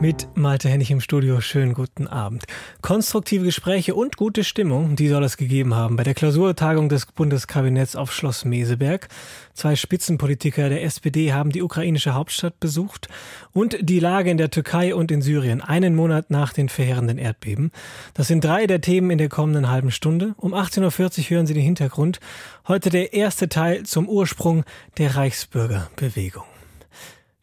Mit 0.00 0.28
Malte 0.36 0.68
Hennig 0.68 0.92
im 0.92 1.00
Studio. 1.00 1.40
Schönen 1.40 1.74
guten 1.74 2.06
Abend. 2.06 2.44
Konstruktive 2.82 3.44
Gespräche 3.44 3.96
und 3.96 4.16
gute 4.16 4.44
Stimmung, 4.44 4.94
die 4.94 5.08
soll 5.08 5.24
es 5.24 5.36
gegeben 5.36 5.74
haben 5.74 5.96
bei 5.96 6.04
der 6.04 6.14
Klausurtagung 6.14 6.88
des 6.88 7.06
Bundeskabinetts 7.06 7.96
auf 7.96 8.12
Schloss 8.12 8.44
Meseberg. 8.44 9.08
Zwei 9.54 9.74
Spitzenpolitiker 9.74 10.68
der 10.68 10.84
SPD 10.84 11.32
haben 11.32 11.50
die 11.50 11.62
ukrainische 11.62 12.14
Hauptstadt 12.14 12.60
besucht 12.60 13.08
und 13.52 13.76
die 13.80 13.98
Lage 13.98 14.30
in 14.30 14.36
der 14.36 14.50
Türkei 14.50 14.94
und 14.94 15.10
in 15.10 15.20
Syrien 15.20 15.60
einen 15.60 15.96
Monat 15.96 16.30
nach 16.30 16.52
den 16.52 16.68
verheerenden 16.68 17.18
Erdbeben. 17.18 17.72
Das 18.14 18.28
sind 18.28 18.44
drei 18.44 18.68
der 18.68 18.80
Themen 18.80 19.10
in 19.10 19.18
der 19.18 19.28
kommenden 19.28 19.68
halben 19.68 19.90
Stunde. 19.90 20.34
Um 20.36 20.54
18.40 20.54 21.18
Uhr 21.18 21.30
hören 21.30 21.46
Sie 21.48 21.54
den 21.54 21.64
Hintergrund. 21.64 22.20
Heute 22.68 22.90
der 22.90 23.14
erste 23.14 23.48
Teil 23.48 23.82
zum 23.82 24.08
Ursprung 24.08 24.62
der 24.96 25.16
Reichsbürgerbewegung. 25.16 26.44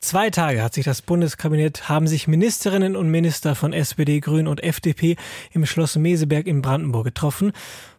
Zwei 0.05 0.29
Tage 0.29 0.61
hat 0.61 0.75
sich 0.75 0.85
das 0.85 1.01
Bundeskabinett, 1.01 1.89
haben 1.89 2.05
sich 2.05 2.27
Ministerinnen 2.27 2.95
und 2.95 3.09
Minister 3.09 3.55
von 3.55 3.73
SPD, 3.73 4.19
Grün 4.19 4.47
und 4.47 4.61
FDP 4.63 5.15
im 5.51 5.65
Schloss 5.65 5.95
Meseberg 5.95 6.45
in 6.45 6.61
Brandenburg 6.61 7.05
getroffen. 7.05 7.53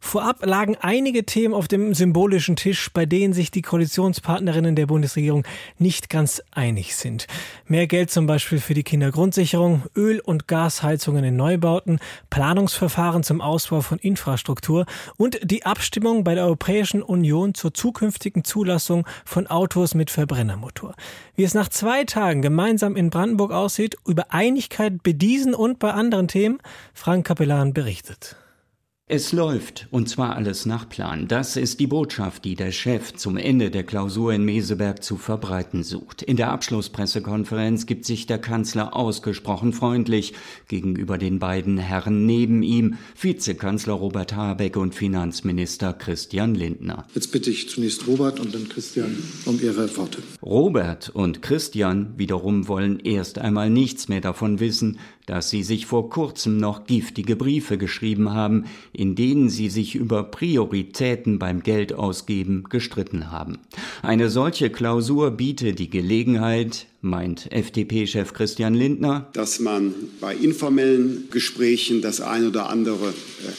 Vorab 0.07 0.47
lagen 0.47 0.77
einige 0.81 1.27
Themen 1.27 1.53
auf 1.53 1.67
dem 1.67 1.93
symbolischen 1.93 2.55
Tisch, 2.55 2.93
bei 2.93 3.07
denen 3.07 3.33
sich 3.33 3.51
die 3.51 3.61
Koalitionspartnerinnen 3.61 4.77
der 4.77 4.87
Bundesregierung 4.87 5.43
nicht 5.79 6.09
ganz 6.09 6.41
einig 6.53 6.95
sind. 6.95 7.27
Mehr 7.67 7.89
Geld 7.89 8.13
zum 8.13 8.29
Beispiel 8.29 8.61
für 8.61 8.73
die 8.73 8.85
Kindergrundsicherung, 8.85 9.83
Öl- 9.97 10.21
und 10.21 10.47
Gasheizungen 10.47 11.25
in 11.25 11.35
Neubauten, 11.35 11.99
Planungsverfahren 12.31 13.25
zum 13.25 13.41
Ausbau 13.41 13.81
von 13.81 13.99
Infrastruktur 13.99 14.87
und 15.17 15.41
die 15.43 15.67
Abstimmung 15.67 16.23
bei 16.23 16.37
der 16.37 16.45
Europäischen 16.45 17.03
Union 17.03 17.55
zur 17.55 17.75
zukünftigen 17.75 18.45
Zulassung 18.45 19.09
von 19.25 19.49
Autos 19.49 19.97
mit 19.97 20.13
Verbrennermotor. 20.13 20.95
Wie 21.35 21.43
es 21.43 21.53
nach 21.53 21.69
zwei 21.69 22.05
Tagen 22.05 22.43
gemeinsam 22.43 22.95
in 22.95 23.11
Brandenburg 23.11 23.51
aussieht, 23.51 23.97
über 24.07 24.33
Einigkeit 24.33 25.03
bei 25.03 25.13
diesen 25.13 25.53
und 25.53 25.81
bei 25.81 25.91
anderen 25.91 26.29
Themen, 26.29 26.59
Frank 26.95 27.27
Kapellan 27.27 27.75
berichtet. 27.75 28.37
Es 29.09 29.31
läuft, 29.31 29.87
und 29.93 30.09
zwar 30.09 30.35
alles 30.35 30.67
nach 30.67 30.89
Plan. 30.89 31.29
Das 31.29 31.57
ist 31.57 31.79
die 31.79 31.87
Botschaft, 31.87 32.45
die 32.45 32.57
der 32.57 32.73
Chef 32.73 33.15
zum 33.15 33.37
Ende 33.37 33.71
der 33.71 33.85
Klausur 33.85 34.33
in 34.33 34.45
Meseberg 34.45 35.01
zu 35.05 35.17
verbreiten 35.17 35.85
sucht. 35.85 36.23
In 36.23 36.37
der 36.37 36.51
Abschlusspressekonferenz 36.51 37.87
gibt 37.87 38.05
sich 38.05 38.27
der 38.27 38.41
Kanzler 38.41 38.97
ausgesprochen 38.97 39.73
freundlich 39.73 40.33
gegenüber 40.67 41.19
den 41.19 41.39
beiden 41.39 41.79
Herren 41.79 42.27
neben 42.27 42.65
ihm, 42.65 42.99
Vizekanzler 43.17 43.93
Robert 43.93 44.35
Habeck 44.35 44.77
und 44.77 44.93
Finanzminister 44.93 45.93
Christian 45.93 46.57
Lindner. 46.57 47.07
Jetzt 47.15 47.31
bitte 47.31 47.51
ich 47.51 47.69
zunächst 47.69 48.09
Robert 48.09 48.41
und 48.41 48.57
dann 48.57 48.69
Christian 48.69 49.17
um 49.45 49.63
ihre 49.63 49.97
Worte. 49.97 50.21
Robert 50.43 51.11
und 51.11 51.43
Christian 51.43 52.15
wiederum 52.17 52.67
wollen 52.67 52.99
erst 52.99 53.39
einmal 53.39 53.71
nichts 53.71 54.09
mehr 54.09 54.21
davon 54.21 54.59
wissen, 54.59 54.99
dass 55.27 55.51
sie 55.51 55.63
sich 55.63 55.87
vor 55.87 56.09
kurzem 56.09 56.57
noch 56.57 56.87
giftige 56.87 57.37
Briefe 57.37 57.79
geschrieben 57.79 58.33
haben, 58.33 58.65
in 58.93 59.15
denen 59.15 59.49
sie 59.49 59.69
sich 59.69 59.95
über 59.95 60.23
Prioritäten 60.23 61.39
beim 61.39 61.63
Geldausgeben 61.63 62.65
gestritten 62.65 63.31
haben. 63.31 63.59
Eine 64.03 64.31
solche 64.31 64.71
Klausur 64.71 65.33
biete 65.33 65.75
die 65.75 65.91
Gelegenheit, 65.91 66.87
meint 67.07 67.51
FDP-Chef 67.53 68.33
Christian 68.33 68.75
Lindner, 68.75 69.29
dass 69.33 69.61
man 69.61 69.95
bei 70.21 70.35
informellen 70.35 71.29
Gesprächen 71.31 72.03
das 72.03 72.21
eine 72.21 72.49
oder 72.49 72.69
andere 72.69 73.15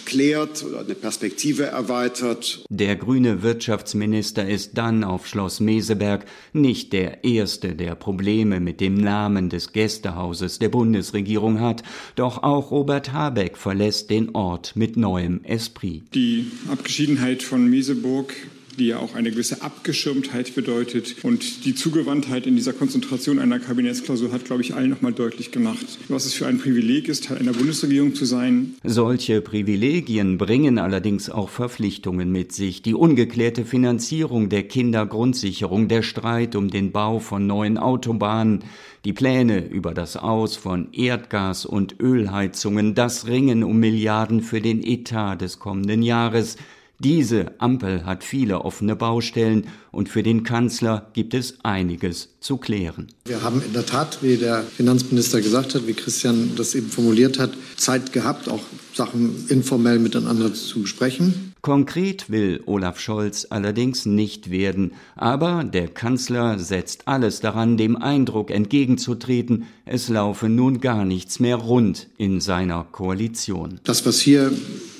klärt 0.06 0.64
oder 0.64 0.82
eine 0.82 0.96
Perspektive 0.96 1.64
erweitert. 1.64 2.64
Der 2.70 2.96
grüne 2.96 3.42
Wirtschaftsminister 3.44 4.48
ist 4.48 4.78
dann 4.78 5.04
auf 5.04 5.28
Schloss 5.28 5.60
Meseberg 5.60 6.26
nicht 6.54 6.94
der 6.94 7.24
erste, 7.24 7.76
der 7.76 7.96
Probleme 7.96 8.60
mit 8.60 8.82
dem 8.82 8.96
Namen 8.96 9.50
des 9.50 9.72
Gästehauses 9.72 10.60
der 10.60 10.70
Bundesregierung 10.70 11.60
hat, 11.60 11.84
doch 12.16 12.44
auch 12.44 12.72
Robert 12.72 13.14
Habeck 13.14 13.58
verlässt 13.58 14.10
den 14.10 14.36
Ort 14.36 14.76
mit 14.76 14.98
neuem 14.98 15.44
Esprit. 15.44 16.04
Die 16.14 16.52
Abgeschiedenheit 16.70 17.44
von 17.44 17.68
Meseburg 17.68 18.34
die 18.78 18.88
ja 18.88 19.00
auch 19.00 19.16
eine 19.16 19.32
gewisse 19.32 19.62
Abgeschirmtheit 19.62 20.56
bedeutet. 20.56 21.16
Und 21.24 21.66
die 21.66 21.76
Zugewandtheit 21.76 22.46
in 22.46 22.56
dieser 22.56 22.74
Konzentration 22.74 23.40
einer 23.40 23.60
Kabinettsklausur 23.60 24.32
hat, 24.32 24.46
glaube 24.46 24.62
ich, 24.62 24.76
allen 24.76 24.90
nochmal 24.90 25.14
deutlich 25.14 25.52
gemacht, 25.52 25.86
was 26.10 26.26
es 26.26 26.34
für 26.34 26.48
ein 26.48 26.60
Privileg 26.60 27.08
ist, 27.08 27.26
Teil 27.26 27.38
einer 27.40 27.54
Bundesregierung 27.54 28.14
zu 28.16 28.26
sein. 28.26 28.76
Solche 28.84 29.42
Privilegien 29.42 30.38
bringen 30.38 30.78
allerdings 30.78 31.30
auch 31.30 31.50
Verpflichtungen 31.50 32.32
mit 32.32 32.52
sich. 32.52 32.82
Die 32.82 32.94
ungeklärte 32.94 33.66
Finanzierung 33.66 34.50
der 34.50 34.64
Kindergrundsicherung, 34.64 35.88
der 35.88 36.04
Streit 36.04 36.56
um 36.56 36.70
den 36.70 36.92
Bau 36.92 37.20
von 37.20 37.48
neuen 37.48 37.78
Autobahnen, 37.78 38.64
die 39.06 39.14
Pläne 39.14 39.66
über 39.66 39.94
das 39.94 40.18
Aus 40.18 40.56
von 40.56 40.92
Erdgas- 40.92 41.66
und 41.66 42.00
Ölheizungen, 42.00 42.94
das 42.94 43.28
Ringen 43.28 43.64
um 43.64 43.80
Milliarden 43.80 44.42
für 44.42 44.62
den 44.62 44.84
Etat 44.84 45.38
des 45.38 45.60
kommenden 45.60 46.04
Jahres, 46.04 46.58
diese 47.00 47.52
Ampel 47.60 48.06
hat 48.06 48.24
viele 48.24 48.62
offene 48.62 48.96
Baustellen 48.96 49.68
und 49.92 50.10
für 50.10 50.24
den 50.24 50.44
Kanzler 50.44 51.12
gibt 51.14 51.36
es 51.36 51.64
einiges 51.64 52.30
zu 52.40 52.58
klären. 52.58 53.08
Wir 53.26 53.44
haben 53.44 53.62
in 53.62 53.72
der 53.74 53.86
Tat, 53.86 54.20
wie 54.24 54.38
der 54.38 54.64
Finanzminister 54.64 55.42
gesagt 55.42 55.76
hat, 55.76 55.86
wie 55.86 55.94
Christian 55.94 56.54
das 56.56 56.74
eben 56.74 56.90
formuliert 56.90 57.38
hat, 57.38 57.52
Zeit 57.76 58.14
gehabt, 58.14 58.50
auch 58.50 58.62
Sachen 58.96 59.46
informell 59.50 60.00
miteinander 60.00 60.52
zu 60.54 60.82
besprechen. 60.82 61.54
Konkret 61.62 62.32
will 62.32 62.62
Olaf 62.66 63.00
Scholz 63.00 63.46
allerdings 63.50 64.08
nicht 64.08 64.50
werden, 64.50 64.94
aber 65.16 65.64
der 65.64 65.90
Kanzler 65.90 66.58
setzt 66.58 67.08
alles 67.08 67.42
daran, 67.42 67.78
dem 67.78 67.96
Eindruck 67.96 68.50
entgegenzutreten, 68.50 69.66
es 69.86 70.10
laufe 70.10 70.50
nun 70.50 70.80
gar 70.82 71.06
nichts 71.06 71.40
mehr 71.40 71.58
rund 71.58 72.08
in 72.18 72.42
seiner 72.42 72.86
Koalition. 72.86 73.80
Das, 73.84 74.06
was 74.06 74.20
hier 74.20 74.52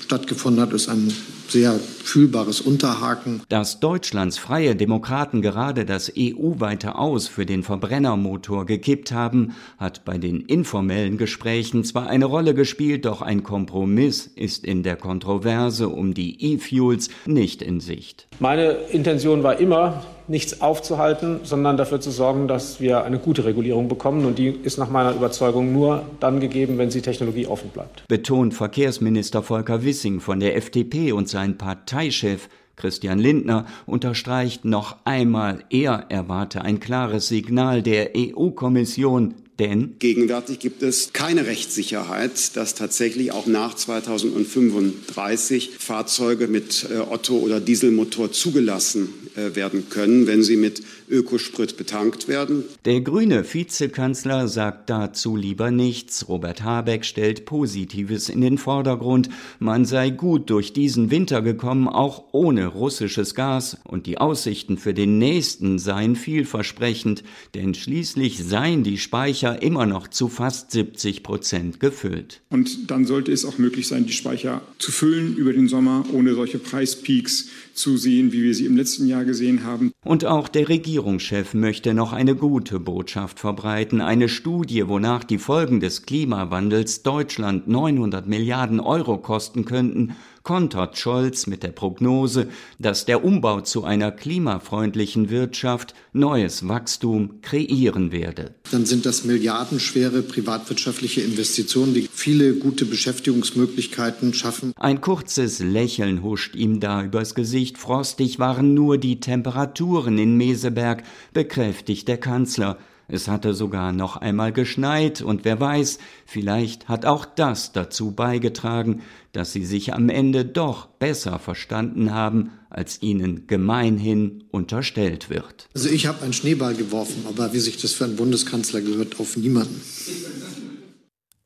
stattgefunden 0.08 0.62
hat, 0.62 0.72
ist 0.72 0.88
ein 0.88 1.12
sehr 1.48 1.74
fühlbares 1.74 2.62
Unterhaken. 2.62 3.42
Dass 3.50 3.78
Deutschlands 3.78 4.38
freie 4.38 4.74
Demokraten 4.74 5.42
gerade 5.42 5.84
das 5.84 6.10
EU-weite 6.16 6.94
Aus 6.94 7.28
für 7.28 7.44
den 7.44 7.62
Verbrennermotor 7.62 8.64
gekippt 8.64 9.12
haben, 9.12 9.54
hat 9.76 10.06
bei 10.06 10.16
den 10.16 10.40
informellen 10.40 11.18
Gesprächen 11.18 11.84
zwar 11.84 12.06
eine 12.06 12.24
Rolle 12.24 12.54
gespielt, 12.54 13.04
doch 13.04 13.20
ein 13.20 13.42
Kompromiss 13.42 14.26
ist 14.26 14.64
in 14.64 14.82
der 14.82 14.96
Kontroverse 14.96 15.90
um 15.90 16.14
die 16.14 16.54
E-Fuels 16.54 17.10
nicht 17.26 17.60
in 17.60 17.80
Sicht. 17.80 18.27
Meine 18.40 18.70
Intention 18.92 19.42
war 19.42 19.58
immer, 19.58 20.04
nichts 20.28 20.60
aufzuhalten, 20.60 21.40
sondern 21.42 21.76
dafür 21.76 22.00
zu 22.00 22.10
sorgen, 22.10 22.48
dass 22.48 22.80
wir 22.80 23.02
eine 23.04 23.18
gute 23.18 23.44
Regulierung 23.44 23.88
bekommen. 23.88 24.24
Und 24.26 24.38
die 24.38 24.48
ist 24.48 24.78
nach 24.78 24.90
meiner 24.90 25.14
Überzeugung 25.14 25.72
nur 25.72 26.04
dann 26.20 26.38
gegeben, 26.38 26.78
wenn 26.78 26.90
sie 26.90 27.00
technologieoffen 27.00 27.70
bleibt. 27.70 28.06
Betont 28.08 28.54
Verkehrsminister 28.54 29.42
Volker 29.42 29.82
Wissing 29.84 30.20
von 30.20 30.38
der 30.38 30.56
FDP 30.56 31.12
und 31.12 31.28
sein 31.28 31.58
Parteichef 31.58 32.48
Christian 32.76 33.18
Lindner 33.18 33.66
unterstreicht 33.86 34.64
noch 34.64 34.98
einmal, 35.04 35.64
er 35.68 36.04
erwarte 36.10 36.62
ein 36.62 36.78
klares 36.78 37.26
Signal 37.26 37.82
der 37.82 38.12
EU-Kommission, 38.16 39.34
denn 39.58 39.96
gegenwärtig 39.98 40.60
gibt 40.60 40.82
es 40.82 41.12
keine 41.12 41.46
Rechtssicherheit, 41.46 42.56
dass 42.56 42.74
tatsächlich 42.74 43.32
auch 43.32 43.46
nach 43.46 43.74
2035 43.74 45.70
Fahrzeuge 45.78 46.46
mit 46.46 46.86
äh, 46.90 46.98
Otto- 46.98 47.38
oder 47.38 47.60
Dieselmotor 47.60 48.30
zugelassen 48.30 49.08
äh, 49.34 49.56
werden 49.56 49.88
können, 49.90 50.26
wenn 50.26 50.42
sie 50.42 50.56
mit 50.56 50.82
Ökosprit 51.10 51.76
betankt 51.76 52.28
werden. 52.28 52.64
Der 52.84 53.00
grüne 53.00 53.44
Vizekanzler 53.44 54.48
sagt 54.48 54.90
dazu 54.90 55.36
lieber 55.36 55.70
nichts. 55.70 56.28
Robert 56.28 56.62
Habeck 56.62 57.04
stellt 57.04 57.44
Positives 57.44 58.28
in 58.28 58.40
den 58.40 58.58
Vordergrund. 58.58 59.28
Man 59.58 59.84
sei 59.84 60.10
gut 60.10 60.50
durch 60.50 60.72
diesen 60.72 61.10
Winter 61.10 61.42
gekommen, 61.42 61.88
auch 61.88 62.24
ohne 62.32 62.66
russisches 62.66 63.34
Gas. 63.34 63.78
Und 63.84 64.06
die 64.06 64.18
Aussichten 64.18 64.78
für 64.78 64.94
den 64.94 65.18
nächsten 65.18 65.78
seien 65.78 66.16
vielversprechend, 66.16 67.24
denn 67.54 67.74
schließlich 67.74 68.44
seien 68.44 68.84
die 68.84 68.98
Speicher 68.98 69.62
immer 69.62 69.86
noch 69.86 70.08
zu 70.08 70.28
fast 70.28 70.70
70 70.70 71.22
Prozent 71.22 71.80
gefüllt. 71.80 72.40
Und 72.50 72.90
dann 72.90 73.04
sollte 73.04 73.32
es 73.32 73.44
auch 73.44 73.58
möglich 73.58 73.88
sein, 73.88 74.06
die 74.06 74.12
Speicher 74.12 74.62
zu 74.78 74.92
füllen 74.92 75.36
über 75.36 75.52
den 75.52 75.68
Sommer, 75.68 76.04
ohne 76.12 76.34
solche 76.34 76.58
Preispeaks 76.58 77.48
zu 77.78 77.96
sehen, 77.96 78.32
wie 78.32 78.42
wir 78.42 78.54
sie 78.54 78.66
im 78.66 78.76
letzten 78.76 79.06
Jahr 79.06 79.24
gesehen 79.24 79.64
haben. 79.64 79.92
Und 80.04 80.24
auch 80.24 80.48
der 80.48 80.68
Regierungschef 80.68 81.54
möchte 81.54 81.94
noch 81.94 82.12
eine 82.12 82.34
gute 82.34 82.80
Botschaft 82.80 83.40
verbreiten, 83.40 84.00
eine 84.00 84.28
Studie, 84.28 84.88
wonach 84.88 85.24
die 85.24 85.38
Folgen 85.38 85.80
des 85.80 86.02
Klimawandels 86.02 87.02
Deutschland 87.02 87.68
900 87.68 88.26
Milliarden 88.26 88.80
Euro 88.80 89.18
kosten 89.18 89.64
könnten, 89.64 90.16
kontert 90.48 90.96
Scholz 90.96 91.46
mit 91.46 91.62
der 91.62 91.72
Prognose, 91.72 92.48
dass 92.78 93.04
der 93.04 93.22
Umbau 93.22 93.60
zu 93.60 93.84
einer 93.84 94.10
klimafreundlichen 94.10 95.28
Wirtschaft 95.28 95.92
neues 96.14 96.66
Wachstum 96.66 97.42
kreieren 97.42 98.12
werde. 98.12 98.54
Dann 98.70 98.86
sind 98.86 99.04
das 99.04 99.24
milliardenschwere 99.24 100.22
privatwirtschaftliche 100.22 101.20
Investitionen, 101.20 101.92
die 101.92 102.08
viele 102.10 102.54
gute 102.54 102.86
Beschäftigungsmöglichkeiten 102.86 104.32
schaffen. 104.32 104.72
Ein 104.76 105.02
kurzes 105.02 105.58
Lächeln 105.58 106.22
huscht 106.22 106.56
ihm 106.56 106.80
da 106.80 107.04
übers 107.04 107.34
Gesicht. 107.34 107.76
Frostig 107.76 108.38
waren 108.38 108.72
nur 108.72 108.96
die 108.96 109.20
Temperaturen 109.20 110.16
in 110.16 110.38
Meseberg, 110.38 111.02
bekräftigt 111.34 112.08
der 112.08 112.16
Kanzler. 112.16 112.78
Es 113.10 113.26
hatte 113.26 113.54
sogar 113.54 113.92
noch 113.92 114.16
einmal 114.16 114.52
geschneit, 114.52 115.22
und 115.22 115.46
wer 115.46 115.58
weiß, 115.58 115.98
vielleicht 116.26 116.88
hat 116.88 117.06
auch 117.06 117.24
das 117.24 117.72
dazu 117.72 118.10
beigetragen, 118.10 119.00
dass 119.32 119.52
sie 119.52 119.64
sich 119.64 119.94
am 119.94 120.10
Ende 120.10 120.44
doch 120.44 120.86
besser 120.86 121.38
verstanden 121.38 122.12
haben, 122.12 122.50
als 122.68 123.00
ihnen 123.00 123.46
gemeinhin 123.46 124.44
unterstellt 124.50 125.30
wird. 125.30 125.68
Also 125.74 125.88
ich 125.88 126.06
habe 126.06 126.22
einen 126.22 126.34
Schneeball 126.34 126.74
geworfen, 126.74 127.24
aber 127.26 127.54
wie 127.54 127.60
sich 127.60 127.80
das 127.80 127.92
für 127.92 128.04
einen 128.04 128.16
Bundeskanzler 128.16 128.82
gehört, 128.82 129.18
auf 129.18 129.38
niemanden. 129.38 129.80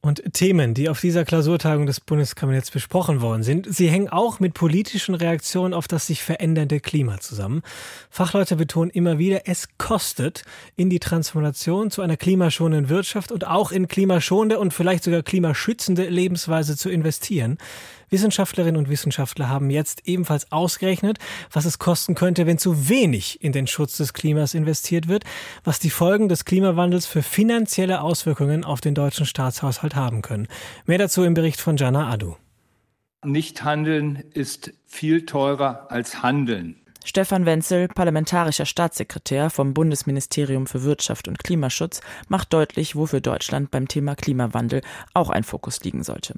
Und 0.05 0.35
Themen, 0.35 0.75
die 0.75 0.89
auf 0.89 1.01
dieser 1.01 1.25
Klausurtagung 1.25 1.87
des 1.87 2.01
Bundeskabinetts 2.01 2.73
besprochen 2.73 3.21
worden 3.21 3.45
sind, 3.45 3.73
sie 3.73 3.89
hängen 3.89 4.09
auch 4.09 4.41
mit 4.41 4.53
politischen 4.53 5.15
Reaktionen 5.15 5.73
auf 5.73 5.87
das 5.87 6.09
sich 6.09 6.25
verändernde 6.25 6.81
Klima 6.81 7.21
zusammen. 7.21 7.63
Fachleute 8.11 8.57
betonen 8.57 8.91
immer 8.91 9.19
wieder, 9.19 9.43
es 9.47 9.69
kostet, 9.79 10.43
in 10.75 10.91
die 10.91 10.99
Transformation 10.99 11.93
zu 11.93 12.03
einer 12.03 12.17
klimaschonenden 12.17 12.89
Wirtschaft 12.89 13.31
und 13.31 13.47
auch 13.47 13.71
in 13.71 13.87
klimaschonende 13.87 14.59
und 14.59 14.75
vielleicht 14.75 15.05
sogar 15.05 15.23
klimaschützende 15.23 16.09
Lebensweise 16.09 16.77
zu 16.77 16.91
investieren. 16.91 17.59
Wissenschaftlerinnen 18.13 18.77
und 18.77 18.89
Wissenschaftler 18.89 19.49
haben 19.49 19.71
jetzt 19.71 20.07
ebenfalls 20.07 20.53
ausgerechnet, 20.53 21.19
was 21.51 21.65
es 21.65 21.79
kosten 21.79 22.15
könnte, 22.15 22.47
wenn 22.47 22.59
zu 22.59 22.89
wenig 22.89 23.43
in 23.43 23.53
den 23.53 23.67
Schutz 23.67 23.97
des 23.97 24.13
Klimas 24.13 24.55
investiert 24.55 25.09
wird, 25.09 25.25
was 25.65 25.81
die 25.81 25.91
Folgen 25.91 26.29
des 26.29 26.45
Klimawandels 26.45 27.07
für 27.07 27.23
finanzielle 27.23 28.03
Auswirkungen 28.03 28.65
auf 28.65 28.81
den 28.81 28.95
deutschen 28.95 29.27
Staatshaushalt 29.27 29.97
haben 29.97 30.23
können. 30.23 30.47
Mehr 30.87 30.99
dazu 30.99 31.25
im 31.25 31.35
Bericht 31.35 31.61
von 31.61 31.77
Jana 31.77 32.11
Adu. 32.11 32.37
Nicht 33.25 33.65
handeln 33.65 34.23
ist 34.35 34.73
viel 34.85 35.27
teurer 35.27 35.91
als 35.91 36.23
handeln. 36.23 36.82
Stefan 37.05 37.47
Wenzel, 37.47 37.89
parlamentarischer 37.89 38.67
Staatssekretär 38.67 39.51
vom 39.51 39.75
Bundesministerium 39.75 40.67
für 40.67 40.83
Wirtschaft 40.85 41.29
und 41.29 41.43
Klimaschutz, 41.43 42.01
macht 42.29 42.53
deutlich, 42.53 42.97
wofür 42.97 43.21
Deutschland 43.21 43.71
beim 43.71 43.89
Thema 43.89 44.15
Klimawandel 44.15 44.83
auch 45.13 45.31
ein 45.31 45.45
Fokus 45.45 45.83
liegen 45.85 46.05
sollte. 46.05 46.35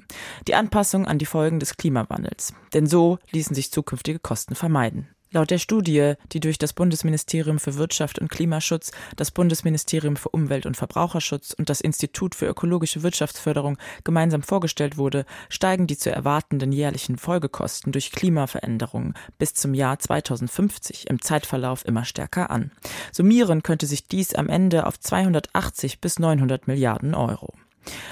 Die 0.47 0.55
Anpassung 0.55 1.05
an 1.07 1.17
die 1.17 1.25
Folgen 1.25 1.59
des 1.59 1.77
Klimawandels. 1.77 2.53
Denn 2.73 2.87
so 2.87 3.19
ließen 3.31 3.55
sich 3.55 3.71
zukünftige 3.71 4.19
Kosten 4.19 4.55
vermeiden. 4.55 5.14
Laut 5.35 5.51
der 5.51 5.57
Studie, 5.57 6.13
die 6.31 6.39
durch 6.39 6.57
das 6.57 6.71
Bundesministerium 6.71 7.59
für 7.59 7.75
Wirtschaft 7.75 8.19
und 8.19 8.29
Klimaschutz, 8.29 8.91
das 9.17 9.31
Bundesministerium 9.31 10.15
für 10.15 10.29
Umwelt 10.29 10.65
und 10.65 10.77
Verbraucherschutz 10.77 11.51
und 11.51 11.69
das 11.69 11.81
Institut 11.81 12.35
für 12.35 12.45
ökologische 12.45 13.03
Wirtschaftsförderung 13.03 13.77
gemeinsam 14.05 14.43
vorgestellt 14.43 14.95
wurde, 14.95 15.25
steigen 15.49 15.87
die 15.87 15.97
zu 15.97 16.09
erwartenden 16.09 16.71
jährlichen 16.71 17.17
Folgekosten 17.17 17.91
durch 17.91 18.13
Klimaveränderungen 18.13 19.13
bis 19.37 19.53
zum 19.53 19.73
Jahr 19.73 19.99
2050 19.99 21.09
im 21.09 21.21
Zeitverlauf 21.21 21.85
immer 21.85 22.05
stärker 22.05 22.49
an. 22.49 22.71
Summieren 23.11 23.61
könnte 23.61 23.87
sich 23.87 24.07
dies 24.07 24.35
am 24.35 24.47
Ende 24.47 24.85
auf 24.85 24.97
280 24.97 25.99
bis 25.99 26.17
900 26.17 26.65
Milliarden 26.69 27.13
Euro. 27.13 27.53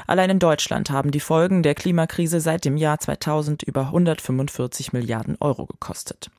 Allein 0.07 0.29
in 0.29 0.39
Deutschland 0.39 0.89
haben 0.89 1.11
die 1.11 1.21
Folgen 1.21 1.63
der 1.63 1.73
Klimakrise 1.73 2.41
seit 2.41 2.65
dem 2.65 2.75
Jahr 2.75 2.99
2000 2.99 3.63
über 3.63 3.83
145 3.83 4.91
Milliarden 4.91 5.37
Euro 5.39 5.65
gekostet. 5.65 6.29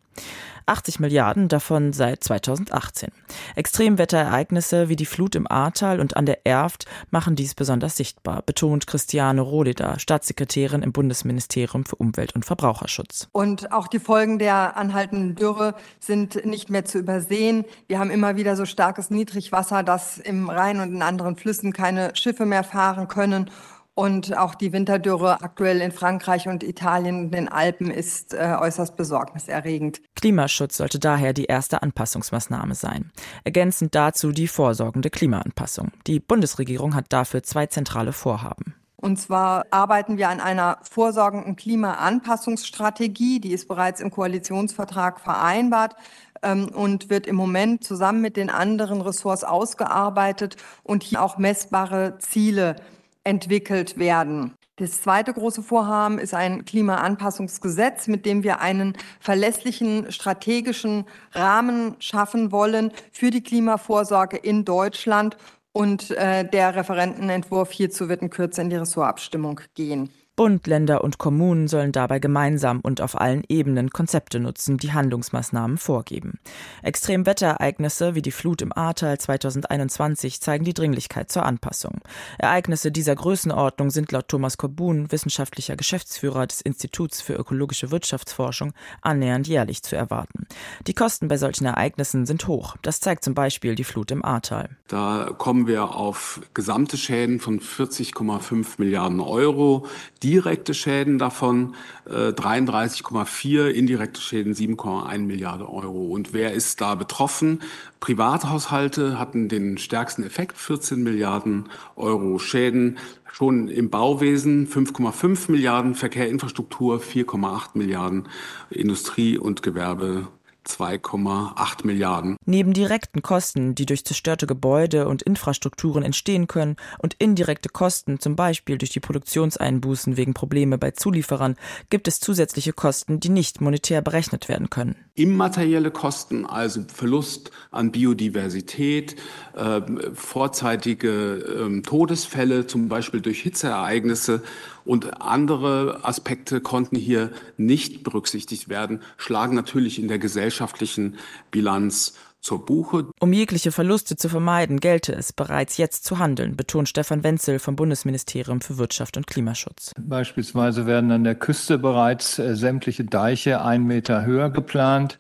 80 0.67 1.01
Milliarden 1.01 1.49
davon 1.49 1.93
seit 1.93 2.25
2018. 2.25 3.11
Extremwetterereignisse 3.55 4.89
wie 4.89 4.97
die 4.97 5.07
Flut 5.07 5.35
im 5.35 5.51
Ahrtal 5.51 6.01
und 6.01 6.17
an 6.17 6.27
der 6.27 6.47
Erft 6.47 6.87
machen 7.11 7.37
dies 7.37 7.55
besonders 7.55 7.97
sichtbar, 7.97 8.43
betont 8.43 8.87
Christiane 8.87 9.41
Rohleder, 9.41 9.99
Staatssekretärin 9.99 10.83
im 10.83 10.93
Bundesministerium 10.93 11.85
für 11.85 11.97
Umwelt 11.97 12.35
und 12.35 12.45
Verbraucherschutz. 12.45 13.29
Und 13.33 13.73
auch 13.73 13.89
die 13.89 13.99
Folgen 13.99 14.39
der 14.39 14.77
anhaltenden 14.77 15.35
Dürre 15.35 15.75
sind 16.01 16.47
nicht 16.47 16.71
mehr 16.71 16.85
zu 16.85 16.99
übersehen. 16.99 17.65
Wir 17.87 17.99
haben 17.99 18.11
immer 18.11 18.37
wieder 18.37 18.57
so 18.57 18.65
starkes 18.65 19.11
Niedrigwasser, 19.11 19.83
dass 19.83 20.19
im 20.19 20.49
Rhein 20.49 20.81
und 20.81 20.95
in 20.95 21.03
anderen 21.03 21.37
Flüssen 21.37 21.73
keine 21.73 22.17
Schiffe 22.17 22.47
mehr 22.47 22.65
fahren 22.65 23.09
können 23.09 23.51
und 23.95 24.37
auch 24.37 24.55
die 24.55 24.73
Winterdürre 24.73 25.43
aktuell 25.43 25.81
in 25.81 25.93
Frankreich 25.93 26.49
und 26.49 26.63
Italien 26.63 27.27
und 27.27 27.31
den 27.31 27.49
Alpen 27.49 27.91
ist 27.91 28.35
äh, 28.35 28.57
äußerst 28.61 28.97
besorgniserregend. 28.97 30.01
Klimaschutz 30.17 30.77
sollte 30.77 30.99
daher 30.99 31.33
die 31.33 31.45
erste 31.45 31.83
Anpassungsmaßnahme 31.83 32.75
sein. 32.75 33.13
Ergänzend 33.45 33.95
dazu 33.95 34.33
die 34.33 34.49
vorsorgende 34.49 35.11
Klimaanpassung. 35.11 35.93
Die 36.07 36.21
Bundesregierung 36.21 36.95
hat 36.95 37.07
dafür 37.11 37.43
zwei 37.43 37.67
zentrale 37.67 38.13
Vorhaben. 38.13 38.75
Und 38.97 39.19
zwar 39.19 39.67
arbeiten 39.71 40.17
wir 40.17 40.31
an 40.31 40.41
einer 40.41 40.79
vorsorgenden 40.83 41.57
Klimaanpassungsstrategie, 41.57 43.39
die 43.39 43.53
ist 43.53 43.69
bereits 43.69 44.01
im 44.01 44.11
Koalitionsvertrag 44.11 45.21
vereinbart 45.21 45.95
ähm, 46.43 46.71
und 46.71 47.11
wird 47.11 47.27
im 47.27 47.37
Moment 47.37 47.85
zusammen 47.85 48.23
mit 48.23 48.39
den 48.39 48.49
anderen 48.49 49.03
Ressorts 49.03 49.45
ausgearbeitet 49.45 50.57
und 50.83 51.03
hier 51.03 51.23
auch 51.23 51.37
messbare 51.37 52.17
Ziele 52.19 52.77
entwickelt 53.25 53.99
werden. 53.99 54.55
Das 54.77 55.03
zweite 55.03 55.33
große 55.33 55.63
Vorhaben 55.63 56.19
ist 56.19 56.35
ein 56.35 56.65
Klimaanpassungsgesetz, 56.65 58.09
mit 58.09 58.27
dem 58.27 58.43
wir 58.43 58.61
einen 58.61 58.97
verlässlichen 59.21 60.11
strategischen 60.11 61.05
Rahmen 61.33 61.95
schaffen 62.01 62.51
wollen 62.51 62.91
für 63.13 63.31
die 63.31 63.43
Klimavorsorge 63.43 64.37
in 64.37 64.65
Deutschland. 64.65 65.37
Und 65.73 66.11
äh, 66.13 66.49
der 66.49 66.75
Referentenentwurf 66.75 67.71
hierzu 67.71 68.09
wird 68.09 68.23
in 68.23 68.31
Kürze 68.31 68.63
in 68.63 68.71
die 68.71 68.77
Ressortabstimmung 68.77 69.61
gehen. 69.75 70.11
Bund, 70.37 70.67
Länder 70.67 71.05
und 71.05 71.19
Kommunen 71.19 71.69
sollen 71.69 71.93
dabei 71.93 72.19
gemeinsam 72.19 72.81
und 72.81 73.01
auf 73.01 73.21
allen 73.21 73.45
Ebenen 73.49 73.91
Konzepte 73.91 74.41
nutzen, 74.41 74.79
die 74.79 74.93
Handlungsmaßnahmen 74.93 75.79
vorgeben. 75.79 76.41
Extremwetterereignisse 76.83 78.17
wie 78.17 78.23
die 78.23 78.33
Flut 78.33 78.61
im 78.61 78.77
Ahrtal 78.77 79.17
2021 79.17 80.41
zeigen 80.41 80.65
die 80.65 80.75
Dringlichkeit 80.75 81.31
zur 81.31 81.47
Anpassung. 81.47 82.01
Ereignisse 82.39 82.91
dieser 82.91 83.15
Größenordnung 83.15 83.91
sind 83.91 84.11
laut 84.11 84.27
Thomas 84.27 84.59
Korbun, 84.59 85.13
wissenschaftlicher 85.13 85.77
Geschäftsführer 85.77 86.49
des 86.49 86.61
Instituts 86.63 87.21
für 87.21 87.35
ökologische 87.35 87.93
Wirtschaftsforschung, 87.93 88.73
annähernd 89.03 89.47
jährlich 89.47 89.85
zu 89.85 89.95
erwarten. 89.95 90.49
Die 90.89 90.95
Kosten 90.95 91.29
bei 91.29 91.37
solchen 91.37 91.67
Ereignissen 91.67 92.27
sind 92.27 92.49
hoch. 92.49 92.77
Das 92.83 92.99
zeigt 92.99 93.23
zum 93.23 93.35
Beispiel 93.35 93.77
die 93.77 93.85
Flut 93.85 94.11
im 94.11 94.25
Ahrtal. 94.25 94.71
Da 94.89 95.31
kommen 95.39 95.69
wir 95.69 95.95
auf 95.95 96.41
gesamte 96.55 96.97
Schäden 96.97 97.39
von 97.39 97.61
40,5 97.61 98.75
Milliarden 98.79 99.21
Euro 99.21 99.87
direkte 100.25 100.73
Schäden 100.73 101.19
davon 101.19 101.75
äh, 102.07 102.31
33,4, 102.31 103.69
indirekte 103.69 104.21
Schäden 104.21 104.55
7,1 104.55 105.19
Milliarden 105.19 105.67
Euro. 105.67 106.07
Und 106.07 106.33
wer 106.33 106.53
ist 106.53 106.81
da 106.81 106.95
betroffen? 106.95 107.61
Privathaushalte 108.01 109.19
hatten 109.19 109.49
den 109.49 109.77
stärksten 109.77 110.25
Effekt, 110.25 110.57
14 110.57 111.03
Milliarden 111.03 111.69
Euro 111.97 112.39
Schäden. 112.39 112.99
Schon 113.31 113.69
im 113.69 113.91
Bauwesen 113.91 114.67
5,5 114.67 115.51
Milliarden, 115.51 115.95
Verkehrinfrastruktur 115.95 117.01
4,8 117.01 117.71
Milliarden, 117.75 118.29
Industrie 118.71 119.37
und 119.37 119.63
Gewerbe 119.63 120.29
2,8 120.67 121.87
Milliarden. 121.87 122.37
Neben 122.45 122.73
direkten 122.73 123.23
Kosten, 123.23 123.75
die 123.75 123.87
durch 123.87 124.05
zerstörte 124.05 124.47
Gebäude 124.47 125.09
und 125.09 125.23
Infrastrukturen 125.23 126.03
entstehen 126.03 126.47
können, 126.47 126.77
und 126.99 127.15
indirekte 127.15 127.69
Kosten, 127.69 128.21
zum 128.21 128.37
Beispiel 128.37 128.79
durch 128.79 128.91
die 128.91 129.01
Produktionseinbußen 129.01 130.17
wegen 130.17 130.35
Probleme 130.35 130.79
bei 130.79 130.93
Zulieferern, 130.93 131.57
gibt 131.91 132.09
es 132.09 132.21
zusätzliche 132.21 132.73
Kosten, 132.73 133.21
die 133.21 133.29
nicht 133.29 133.61
monetär 133.61 134.03
berechnet 134.03 134.49
werden 134.49 134.71
können. 134.71 134.97
Immaterielle 135.15 135.91
Kosten, 135.91 136.45
also 136.45 136.83
Verlust 136.93 137.51
an 137.71 137.93
Biodiversität, 137.93 139.17
äh, 139.55 139.81
vorzeitige 140.15 141.09
äh, 141.09 141.83
Todesfälle, 141.83 142.67
zum 142.67 142.89
Beispiel 142.89 143.21
durch 143.21 143.41
Hitzeereignisse, 143.43 144.43
und 144.85 145.21
andere 145.21 146.01
Aspekte 146.03 146.61
konnten 146.61 146.97
hier 146.97 147.31
nicht 147.57 148.03
berücksichtigt 148.03 148.69
werden, 148.69 149.01
schlagen 149.17 149.55
natürlich 149.55 149.99
in 149.99 150.09
der 150.09 150.19
gesellschaftlichen 150.19 151.17
Bilanz 151.51 152.15
zur 152.41 152.67
Buche. 152.67 153.07
Um 153.21 153.33
jegliche 153.33 153.73
Verluste 153.73 154.17
zu 154.17 154.29
vermeiden, 154.29 154.79
gelte 154.79 155.15
es 155.15 155.33
bereits 155.33 155.79
jetzt 155.79 156.05
zu 156.05 156.19
handeln, 156.19 156.57
betont 156.57 156.89
Stefan 156.89 157.25
Wenzel 157.25 157.59
vom 157.59 157.75
Bundesministerium 157.75 158.61
für 158.61 158.77
Wirtschaft 158.77 159.17
und 159.17 159.27
Klimaschutz. 159.27 159.93
Beispielsweise 159.99 160.87
werden 160.87 161.11
an 161.11 161.25
der 161.25 161.37
Küste 161.37 161.79
bereits 161.79 162.39
äh, 162.39 162.55
sämtliche 162.55 163.05
Deiche 163.05 163.63
ein 163.63 163.85
Meter 163.85 164.27
höher 164.27 164.51
geplant 164.51 165.17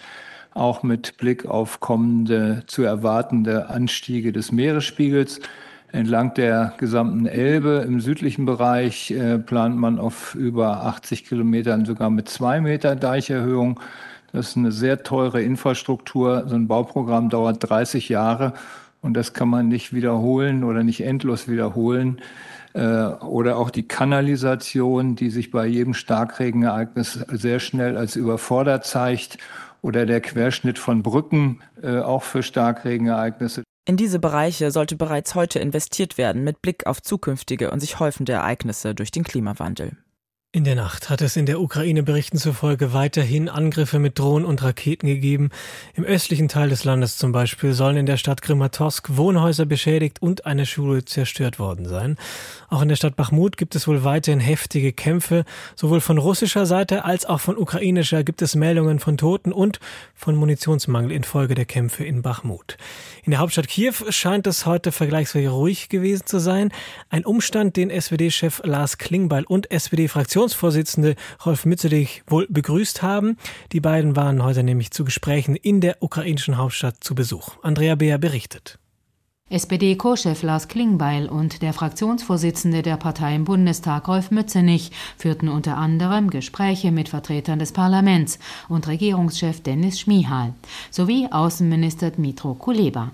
auch 0.54 0.82
mit 0.82 1.16
Blick 1.16 1.46
auf 1.46 1.80
kommende 1.80 2.62
zu 2.66 2.82
erwartende 2.82 3.68
Anstiege 3.68 4.32
des 4.32 4.52
Meeresspiegels. 4.52 5.40
Entlang 5.94 6.34
der 6.34 6.74
gesamten 6.78 7.26
Elbe 7.26 7.84
im 7.86 8.00
südlichen 8.00 8.46
Bereich 8.46 9.12
äh, 9.12 9.38
plant 9.38 9.76
man 9.76 10.00
auf 10.00 10.34
über 10.34 10.82
80 10.86 11.24
Kilometern 11.24 11.84
sogar 11.84 12.10
mit 12.10 12.28
zwei 12.28 12.60
Meter 12.60 12.96
Deicherhöhung. 12.96 13.78
Das 14.32 14.48
ist 14.48 14.56
eine 14.56 14.72
sehr 14.72 15.04
teure 15.04 15.40
Infrastruktur. 15.40 16.48
So 16.48 16.56
ein 16.56 16.66
Bauprogramm 16.66 17.30
dauert 17.30 17.70
30 17.70 18.08
Jahre 18.08 18.54
und 19.02 19.14
das 19.14 19.34
kann 19.34 19.48
man 19.48 19.68
nicht 19.68 19.92
wiederholen 19.92 20.64
oder 20.64 20.82
nicht 20.82 21.00
endlos 21.00 21.46
wiederholen. 21.46 22.20
Äh, 22.72 22.80
oder 22.80 23.56
auch 23.56 23.70
die 23.70 23.86
Kanalisation, 23.86 25.14
die 25.14 25.30
sich 25.30 25.52
bei 25.52 25.64
jedem 25.64 25.94
Starkregenereignis 25.94 27.24
sehr 27.30 27.60
schnell 27.60 27.96
als 27.96 28.16
überfordert 28.16 28.84
zeigt. 28.84 29.38
Oder 29.80 30.06
der 30.06 30.20
Querschnitt 30.20 30.80
von 30.80 31.04
Brücken, 31.04 31.60
äh, 31.80 31.98
auch 31.98 32.24
für 32.24 32.42
Starkregenereignisse. 32.42 33.62
In 33.86 33.98
diese 33.98 34.18
Bereiche 34.18 34.70
sollte 34.70 34.96
bereits 34.96 35.34
heute 35.34 35.58
investiert 35.58 36.16
werden 36.16 36.42
mit 36.42 36.62
Blick 36.62 36.86
auf 36.86 37.02
zukünftige 37.02 37.70
und 37.70 37.80
sich 37.80 38.00
häufende 38.00 38.32
Ereignisse 38.32 38.94
durch 38.94 39.10
den 39.10 39.24
Klimawandel. 39.24 39.96
In 40.54 40.62
der 40.62 40.76
Nacht 40.76 41.10
hat 41.10 41.20
es 41.20 41.34
in 41.34 41.46
der 41.46 41.60
Ukraine 41.60 42.04
Berichten 42.04 42.38
zufolge 42.38 42.92
weiterhin 42.92 43.48
Angriffe 43.48 43.98
mit 43.98 44.20
Drohnen 44.20 44.44
und 44.44 44.62
Raketen 44.62 45.08
gegeben. 45.08 45.50
Im 45.94 46.04
östlichen 46.04 46.46
Teil 46.46 46.68
des 46.68 46.84
Landes 46.84 47.18
zum 47.18 47.32
Beispiel 47.32 47.72
sollen 47.72 47.96
in 47.96 48.06
der 48.06 48.18
Stadt 48.18 48.40
Kramatorsk 48.40 49.16
Wohnhäuser 49.16 49.66
beschädigt 49.66 50.22
und 50.22 50.46
eine 50.46 50.64
Schule 50.64 51.04
zerstört 51.04 51.58
worden 51.58 51.86
sein. 51.86 52.16
Auch 52.68 52.82
in 52.82 52.88
der 52.88 52.94
Stadt 52.94 53.16
Bachmut 53.16 53.56
gibt 53.56 53.74
es 53.74 53.88
wohl 53.88 54.04
weiterhin 54.04 54.38
heftige 54.38 54.92
Kämpfe. 54.92 55.44
Sowohl 55.74 56.00
von 56.00 56.18
russischer 56.18 56.66
Seite 56.66 57.04
als 57.04 57.26
auch 57.26 57.40
von 57.40 57.58
ukrainischer 57.58 58.22
gibt 58.22 58.40
es 58.40 58.54
Meldungen 58.54 59.00
von 59.00 59.16
Toten 59.16 59.50
und 59.50 59.80
von 60.14 60.36
Munitionsmangel 60.36 61.10
infolge 61.10 61.56
der 61.56 61.64
Kämpfe 61.64 62.04
in 62.04 62.22
Bachmut. 62.22 62.76
In 63.24 63.32
der 63.32 63.40
Hauptstadt 63.40 63.66
Kiew 63.66 63.94
scheint 64.10 64.46
es 64.46 64.66
heute 64.66 64.92
vergleichsweise 64.92 65.48
ruhig 65.48 65.88
gewesen 65.88 66.26
zu 66.26 66.38
sein. 66.38 66.70
Ein 67.10 67.24
Umstand, 67.24 67.76
den 67.76 67.90
SPD-Chef 67.90 68.60
Lars 68.62 68.98
Klingbeil 68.98 69.42
und 69.42 69.72
SPD-Fraktionsvorsitzende 70.44 71.16
Rolf 71.44 71.64
Mützelich 71.64 72.22
wohl 72.26 72.46
begrüßt 72.48 73.02
haben. 73.02 73.36
Die 73.72 73.80
beiden 73.80 74.16
waren 74.16 74.42
heute 74.42 74.62
nämlich 74.62 74.90
zu 74.90 75.04
Gesprächen 75.04 75.56
in 75.56 75.80
der 75.80 76.02
ukrainischen 76.02 76.58
Hauptstadt 76.58 76.96
zu 77.00 77.14
Besuch. 77.14 77.56
Andrea 77.62 77.94
Beer 77.94 78.18
berichtet. 78.18 78.78
SPD-Co-Chef 79.54 80.42
Lars 80.42 80.66
Klingbeil 80.66 81.28
und 81.28 81.62
der 81.62 81.72
Fraktionsvorsitzende 81.72 82.82
der 82.82 82.96
Partei 82.96 83.36
im 83.36 83.44
Bundestag 83.44 84.08
Rolf 84.08 84.32
Mützenich 84.32 84.90
führten 85.16 85.48
unter 85.48 85.76
anderem 85.76 86.28
Gespräche 86.28 86.90
mit 86.90 87.08
Vertretern 87.08 87.60
des 87.60 87.70
Parlaments 87.70 88.40
und 88.68 88.88
Regierungschef 88.88 89.62
Dennis 89.62 90.00
Schmihal 90.00 90.54
sowie 90.90 91.28
Außenminister 91.30 92.10
Dmitro 92.10 92.54
Kuleba. 92.54 93.12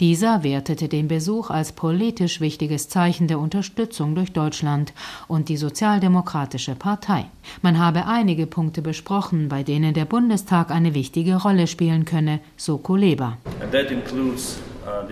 Dieser 0.00 0.42
wertete 0.42 0.88
den 0.88 1.08
Besuch 1.08 1.50
als 1.50 1.72
politisch 1.72 2.40
wichtiges 2.40 2.88
Zeichen 2.88 3.28
der 3.28 3.38
Unterstützung 3.38 4.14
durch 4.14 4.32
Deutschland 4.32 4.94
und 5.28 5.50
die 5.50 5.58
Sozialdemokratische 5.58 6.74
Partei. 6.74 7.26
Man 7.60 7.78
habe 7.78 8.06
einige 8.06 8.46
Punkte 8.46 8.80
besprochen, 8.80 9.50
bei 9.50 9.62
denen 9.62 9.92
der 9.92 10.06
Bundestag 10.06 10.70
eine 10.70 10.94
wichtige 10.94 11.36
Rolle 11.36 11.66
spielen 11.66 12.06
könne, 12.06 12.40
so 12.56 12.78
Kuleba. 12.78 13.36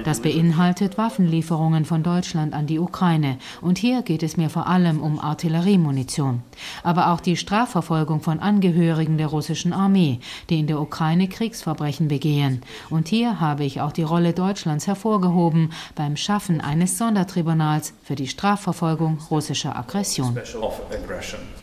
Das 0.05 0.21
beinhaltet 0.21 0.99
Waffenlieferungen 0.99 1.85
von 1.85 2.03
Deutschland 2.03 2.55
an 2.55 2.67
die 2.67 2.79
Ukraine. 2.79 3.39
Und 3.61 3.79
hier 3.79 4.03
geht 4.03 4.23
es 4.23 4.37
mir 4.37 4.51
vor 4.51 4.67
allem 4.67 5.01
um 5.01 5.19
Artilleriemunition. 5.19 6.43
Aber 6.83 7.13
auch 7.13 7.21
die 7.21 7.37
Strafverfolgung 7.37 8.21
von 8.21 8.41
Angehörigen 8.41 9.19
der 9.19 9.29
russischen 9.29 9.73
Armee, 9.73 10.21
die 10.49 10.61
in 10.61 10.67
der 10.67 10.81
Ukraine 10.81 11.29
Kriegsverbrechen 11.29 12.09
begehen. 12.09 12.63
Und 12.89 13.09
hier 13.09 13.41
habe 13.41 13.65
ich 13.65 13.81
auch 13.81 13.93
die 13.93 14.03
Rolle 14.03 14.33
Deutschlands 14.33 14.87
hervorgehoben 14.87 15.73
beim 15.95 16.17
Schaffen 16.17 16.61
eines 16.61 16.97
Sondertribunals 16.97 17.95
für 18.03 18.15
die 18.15 18.29
Strafverfolgung 18.29 19.19
russischer 19.31 19.77
Aggression. 19.77 20.39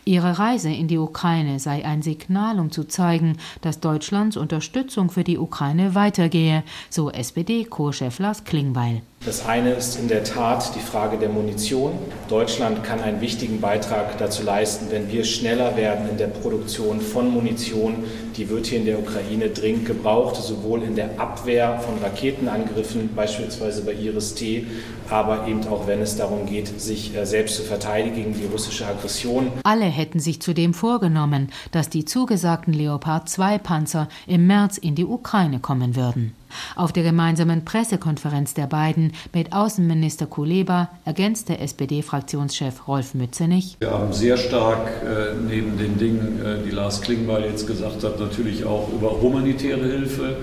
Ihre 0.04 0.38
Reise 0.38 0.70
in 0.70 0.88
die 0.88 0.98
Ukraine 0.98 1.58
sei 1.60 1.84
ein 1.84 2.02
Signal, 2.02 2.58
um 2.58 2.70
zu 2.70 2.84
zeigen, 2.84 3.36
dass 3.60 3.80
Deutschlands 3.80 4.36
Unterstützung 4.36 5.10
für 5.10 5.24
die 5.24 5.38
Ukraine 5.38 5.94
weitergehe, 5.94 6.62
so 6.90 7.10
SPD-Co 7.10 7.92
Chef 7.92 8.17
Lars 8.18 8.42
Klingbeil. 8.44 9.02
Das 9.24 9.44
eine 9.44 9.72
ist 9.72 9.98
in 9.98 10.06
der 10.06 10.22
Tat 10.22 10.76
die 10.76 10.80
Frage 10.80 11.18
der 11.18 11.28
Munition. 11.28 11.98
Deutschland 12.28 12.84
kann 12.84 13.00
einen 13.00 13.20
wichtigen 13.20 13.60
Beitrag 13.60 14.16
dazu 14.16 14.44
leisten, 14.44 14.86
wenn 14.90 15.10
wir 15.10 15.24
schneller 15.24 15.76
werden 15.76 16.08
in 16.08 16.16
der 16.16 16.28
Produktion 16.28 17.00
von 17.00 17.28
Munition. 17.28 18.04
Die 18.36 18.48
wird 18.48 18.66
hier 18.66 18.78
in 18.78 18.86
der 18.86 19.00
Ukraine 19.00 19.50
dringend 19.50 19.86
gebraucht, 19.86 20.36
sowohl 20.36 20.84
in 20.84 20.94
der 20.94 21.20
Abwehr 21.20 21.80
von 21.80 21.98
Raketenangriffen, 21.98 23.14
beispielsweise 23.16 23.82
bei 23.82 23.92
Iris-T, 23.92 24.66
aber 25.10 25.48
eben 25.48 25.66
auch 25.66 25.88
wenn 25.88 26.00
es 26.00 26.16
darum 26.16 26.46
geht, 26.46 26.80
sich 26.80 27.16
äh, 27.16 27.26
selbst 27.26 27.56
zu 27.56 27.62
verteidigen 27.64 28.14
gegen 28.14 28.34
die 28.34 28.46
russische 28.46 28.86
Aggression. 28.86 29.50
Alle 29.64 29.86
hätten 29.86 30.20
sich 30.20 30.40
zudem 30.40 30.74
vorgenommen, 30.74 31.48
dass 31.72 31.90
die 31.90 32.04
zugesagten 32.04 32.72
Leopard 32.72 33.28
2 33.28 33.58
Panzer 33.58 34.08
im 34.28 34.46
März 34.46 34.78
in 34.78 34.94
die 34.94 35.04
Ukraine 35.04 35.58
kommen 35.58 35.96
würden. 35.96 36.34
Auf 36.76 36.92
der 36.92 37.02
gemeinsamen 37.02 37.64
Pressekonferenz 37.64 38.54
der 38.54 38.66
beiden 38.66 39.07
mit 39.34 39.52
Außenminister 39.52 40.26
Kuleba 40.26 40.90
ergänzte 41.04 41.58
SPD-Fraktionschef 41.58 42.86
Rolf 42.88 43.14
Mützenich. 43.14 43.76
Wir 43.80 43.90
haben 43.90 44.12
sehr 44.12 44.36
stark 44.36 44.88
äh, 45.04 45.34
neben 45.48 45.78
den 45.78 45.98
Dingen, 45.98 46.40
äh, 46.44 46.64
die 46.64 46.70
Lars 46.70 47.00
Klingbeil 47.00 47.44
jetzt 47.44 47.66
gesagt 47.66 48.04
hat, 48.04 48.20
natürlich 48.20 48.64
auch 48.64 48.88
über 48.92 49.20
humanitäre 49.20 49.84
Hilfe 49.84 50.36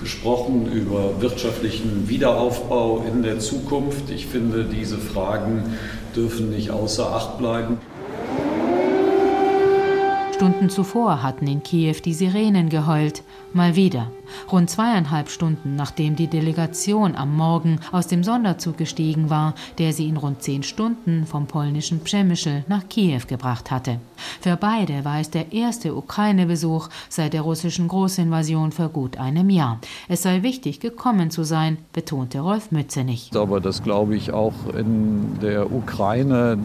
gesprochen, 0.00 0.70
über 0.72 1.20
wirtschaftlichen 1.20 2.08
Wiederaufbau 2.08 3.04
in 3.06 3.22
der 3.22 3.38
Zukunft. 3.38 4.10
Ich 4.10 4.26
finde, 4.26 4.64
diese 4.64 4.98
Fragen 4.98 5.76
dürfen 6.16 6.50
nicht 6.50 6.70
außer 6.70 7.14
Acht 7.14 7.38
bleiben. 7.38 7.78
Stunden 10.40 10.70
zuvor 10.70 11.22
hatten 11.22 11.46
in 11.46 11.62
Kiew 11.62 11.96
die 12.02 12.14
Sirenen 12.14 12.70
geheult. 12.70 13.22
Mal 13.52 13.76
wieder. 13.76 14.10
Rund 14.50 14.70
zweieinhalb 14.70 15.28
Stunden 15.28 15.76
nachdem 15.76 16.16
die 16.16 16.28
Delegation 16.28 17.14
am 17.14 17.36
Morgen 17.36 17.78
aus 17.92 18.06
dem 18.06 18.24
Sonderzug 18.24 18.78
gestiegen 18.78 19.28
war, 19.28 19.54
der 19.76 19.92
sie 19.92 20.08
in 20.08 20.16
rund 20.16 20.40
zehn 20.40 20.62
Stunden 20.62 21.26
vom 21.26 21.46
polnischen 21.46 22.00
Przemyschl 22.00 22.64
nach 22.68 22.88
Kiew 22.88 23.20
gebracht 23.26 23.70
hatte. 23.70 24.00
Für 24.40 24.56
beide 24.56 25.04
war 25.04 25.20
es 25.20 25.28
der 25.28 25.52
erste 25.52 25.94
Ukraine-Besuch 25.94 26.88
seit 27.10 27.34
der 27.34 27.42
russischen 27.42 27.86
Großinvasion 27.88 28.72
vor 28.72 28.88
gut 28.88 29.18
einem 29.18 29.50
Jahr. 29.50 29.78
Es 30.08 30.22
sei 30.22 30.42
wichtig, 30.42 30.80
gekommen 30.80 31.30
zu 31.30 31.44
sein, 31.44 31.76
betonte 31.92 32.40
Rolf 32.40 32.70
Mützenich. 32.70 33.30
Aber 33.34 33.60
das 33.60 33.82
glaube 33.82 34.16
ich 34.16 34.32
auch 34.32 34.54
in 34.74 35.38
der 35.42 35.70
Ukraine 35.70 36.56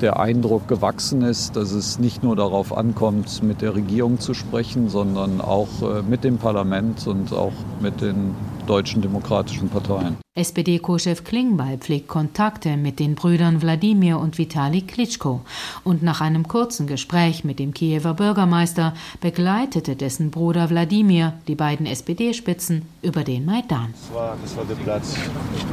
der 0.00 0.18
Eindruck 0.18 0.68
gewachsen 0.68 1.22
ist, 1.22 1.56
dass 1.56 1.72
es 1.72 1.98
nicht 1.98 2.22
nur 2.22 2.36
darauf 2.36 2.76
ankommt, 2.76 3.42
mit 3.42 3.62
der 3.62 3.74
Regierung 3.74 4.20
zu 4.20 4.34
sprechen, 4.34 4.88
sondern 4.88 5.40
auch 5.40 5.68
äh, 5.82 6.02
mit 6.02 6.24
dem 6.24 6.38
Parlament 6.38 7.06
und 7.06 7.32
auch 7.32 7.52
mit 7.80 8.00
den 8.00 8.34
deutschen 8.66 9.02
demokratischen 9.02 9.68
Parteien. 9.68 10.16
SPD-Co-Chef 10.38 11.24
Klingbeil 11.24 11.78
pflegt 11.78 12.06
Kontakte 12.06 12.76
mit 12.76 13.00
den 13.00 13.16
Brüdern 13.16 13.60
Wladimir 13.60 14.20
und 14.20 14.38
Vitali 14.38 14.82
Klitschko 14.82 15.40
und 15.82 16.04
nach 16.04 16.20
einem 16.20 16.46
kurzen 16.46 16.86
Gespräch 16.86 17.42
mit 17.42 17.58
dem 17.58 17.74
Kiewer 17.74 18.14
Bürgermeister 18.14 18.94
begleitete 19.20 19.96
dessen 19.96 20.30
Bruder 20.30 20.70
Wladimir 20.70 21.34
die 21.48 21.56
beiden 21.56 21.86
SPD-Spitzen 21.86 22.82
über 23.02 23.24
den 23.24 23.46
Maidan. 23.46 23.92
Das 23.92 24.14
war, 24.14 24.36
das 24.40 24.56
war 24.56 24.64
der 24.64 24.76
Platz, 24.76 25.16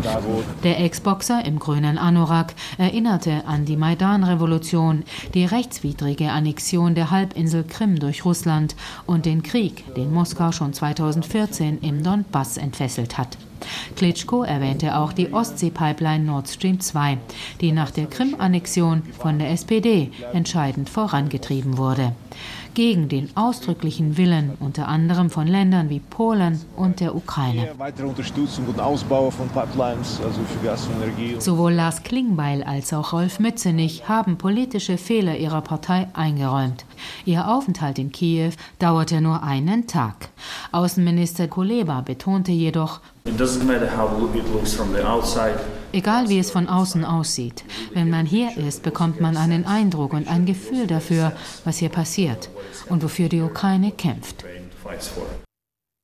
da 0.01 0.19
wo 0.23 0.41
der 0.63 0.79
Ex-Boxer 0.83 1.45
im 1.45 1.59
grünen 1.59 1.99
Anorak 1.99 2.55
erinnerte 2.79 3.45
an 3.45 3.65
die 3.65 3.77
Maidan-Revolution, 3.77 5.03
die 5.35 5.45
rechtswidrige 5.45 6.31
Annexion 6.31 6.95
der 6.95 7.11
Halbinsel 7.11 7.63
Krim 7.63 7.99
durch 7.99 8.25
Russland 8.25 8.75
und 9.05 9.27
den 9.27 9.43
Krieg, 9.43 9.83
den 9.93 10.11
Moskau 10.11 10.51
schon 10.51 10.73
2014 10.73 11.79
im 11.81 12.01
Donbass 12.01 12.57
entfesselt 12.57 13.19
hat. 13.19 13.37
Klitschko 13.95 14.43
erwähnte 14.43 14.97
auch 14.97 15.13
die 15.13 15.31
Ostsee-Pipeline 15.31 16.25
Nord 16.25 16.49
Stream 16.49 16.79
2, 16.79 17.17
die 17.61 17.71
nach 17.71 17.91
der 17.91 18.07
Krim-Annexion 18.07 19.03
von 19.17 19.39
der 19.39 19.51
SPD 19.51 20.11
entscheidend 20.33 20.89
vorangetrieben 20.89 21.77
wurde. 21.77 22.13
Gegen 22.73 23.07
den 23.07 23.29
ausdrücklichen 23.37 24.17
Willen 24.17 24.57
unter 24.59 24.89
anderem 24.89 25.29
von 25.29 25.47
Ländern 25.47 25.89
wie 25.89 26.01
Polen 26.01 26.59
und 26.75 26.99
der 26.99 27.15
Ukraine. 27.15 27.69
Weitere 27.77 28.05
Unterstützung 28.05 28.67
und 28.67 28.81
Ausbau 28.81 29.31
von 29.31 29.47
Pipelines, 29.47 30.19
also 30.21 30.41
für 30.41 30.65
Gas 30.65 30.85
und 30.87 31.01
Energie. 31.01 31.35
Sowohl 31.39 31.71
Lars 31.71 32.03
Klingbeil 32.03 32.63
als 32.63 32.91
auch 32.91 33.13
Rolf 33.13 33.39
Mützenich 33.39 34.09
haben 34.09 34.37
politische 34.37 34.97
Fehler 34.97 35.37
ihrer 35.37 35.61
Partei 35.61 36.09
eingeräumt. 36.11 36.83
Ihr 37.23 37.47
Aufenthalt 37.47 37.97
in 37.97 38.11
Kiew 38.11 38.51
dauerte 38.77 39.21
nur 39.21 39.41
einen 39.41 39.87
Tag. 39.87 40.27
Außenminister 40.73 41.47
Kuleba 41.47 42.01
betonte 42.01 42.51
jedoch, 42.51 42.99
Egal 45.91 46.29
wie 46.29 46.39
es 46.39 46.51
von 46.51 46.67
außen 46.67 47.03
aussieht, 47.03 47.65
wenn 47.93 48.09
man 48.09 48.25
hier 48.25 48.55
ist, 48.55 48.83
bekommt 48.83 49.19
man 49.19 49.35
einen 49.35 49.65
Eindruck 49.65 50.13
und 50.13 50.27
ein 50.27 50.45
Gefühl 50.45 50.87
dafür, 50.87 51.31
was 51.63 51.77
hier 51.77 51.89
passiert 51.89 52.49
und 52.87 53.03
wofür 53.03 53.27
die 53.27 53.41
Ukraine 53.41 53.91
kämpft. 53.91 54.45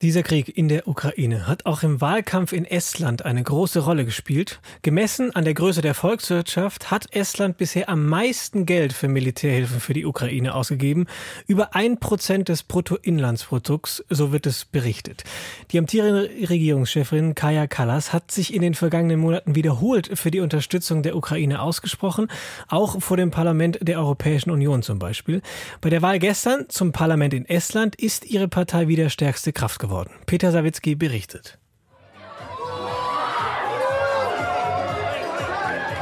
Dieser 0.01 0.23
Krieg 0.23 0.57
in 0.57 0.67
der 0.67 0.87
Ukraine 0.87 1.45
hat 1.45 1.67
auch 1.67 1.83
im 1.83 2.01
Wahlkampf 2.01 2.53
in 2.53 2.65
Estland 2.65 3.23
eine 3.23 3.43
große 3.43 3.81
Rolle 3.81 4.03
gespielt. 4.03 4.59
Gemessen 4.81 5.35
an 5.35 5.43
der 5.43 5.53
Größe 5.53 5.83
der 5.83 5.93
Volkswirtschaft 5.93 6.89
hat 6.89 7.15
Estland 7.15 7.57
bisher 7.57 7.87
am 7.87 8.07
meisten 8.07 8.65
Geld 8.65 8.93
für 8.93 9.07
Militärhilfe 9.07 9.79
für 9.79 9.93
die 9.93 10.07
Ukraine 10.07 10.55
ausgegeben. 10.55 11.05
Über 11.45 11.75
ein 11.75 11.99
Prozent 11.99 12.49
des 12.49 12.63
Bruttoinlandsprodukts, 12.63 14.03
so 14.09 14.31
wird 14.31 14.47
es 14.47 14.65
berichtet. 14.65 15.23
Die 15.69 15.77
amtierende 15.77 16.31
Regierungschefin 16.49 17.35
Kaya 17.35 17.67
Kallas 17.67 18.11
hat 18.11 18.31
sich 18.31 18.55
in 18.55 18.63
den 18.63 18.73
vergangenen 18.73 19.19
Monaten 19.19 19.53
wiederholt 19.53 20.17
für 20.17 20.31
die 20.31 20.39
Unterstützung 20.39 21.03
der 21.03 21.15
Ukraine 21.15 21.61
ausgesprochen, 21.61 22.27
auch 22.69 22.99
vor 23.03 23.17
dem 23.17 23.29
Parlament 23.29 23.77
der 23.83 23.99
Europäischen 23.99 24.49
Union 24.49 24.81
zum 24.81 24.97
Beispiel. 24.97 25.43
Bei 25.79 25.91
der 25.91 26.01
Wahl 26.01 26.17
gestern 26.17 26.65
zum 26.69 26.91
Parlament 26.91 27.35
in 27.35 27.45
Estland 27.45 27.95
ist 27.97 28.25
ihre 28.25 28.47
Partei 28.47 28.87
wieder 28.87 29.11
stärkste 29.11 29.53
Kraft 29.53 29.77
geworden 29.77 29.90
geworden. 29.91 30.11
Peter 30.25 30.51
Sawicki 30.51 30.95
berichtet. 30.95 31.57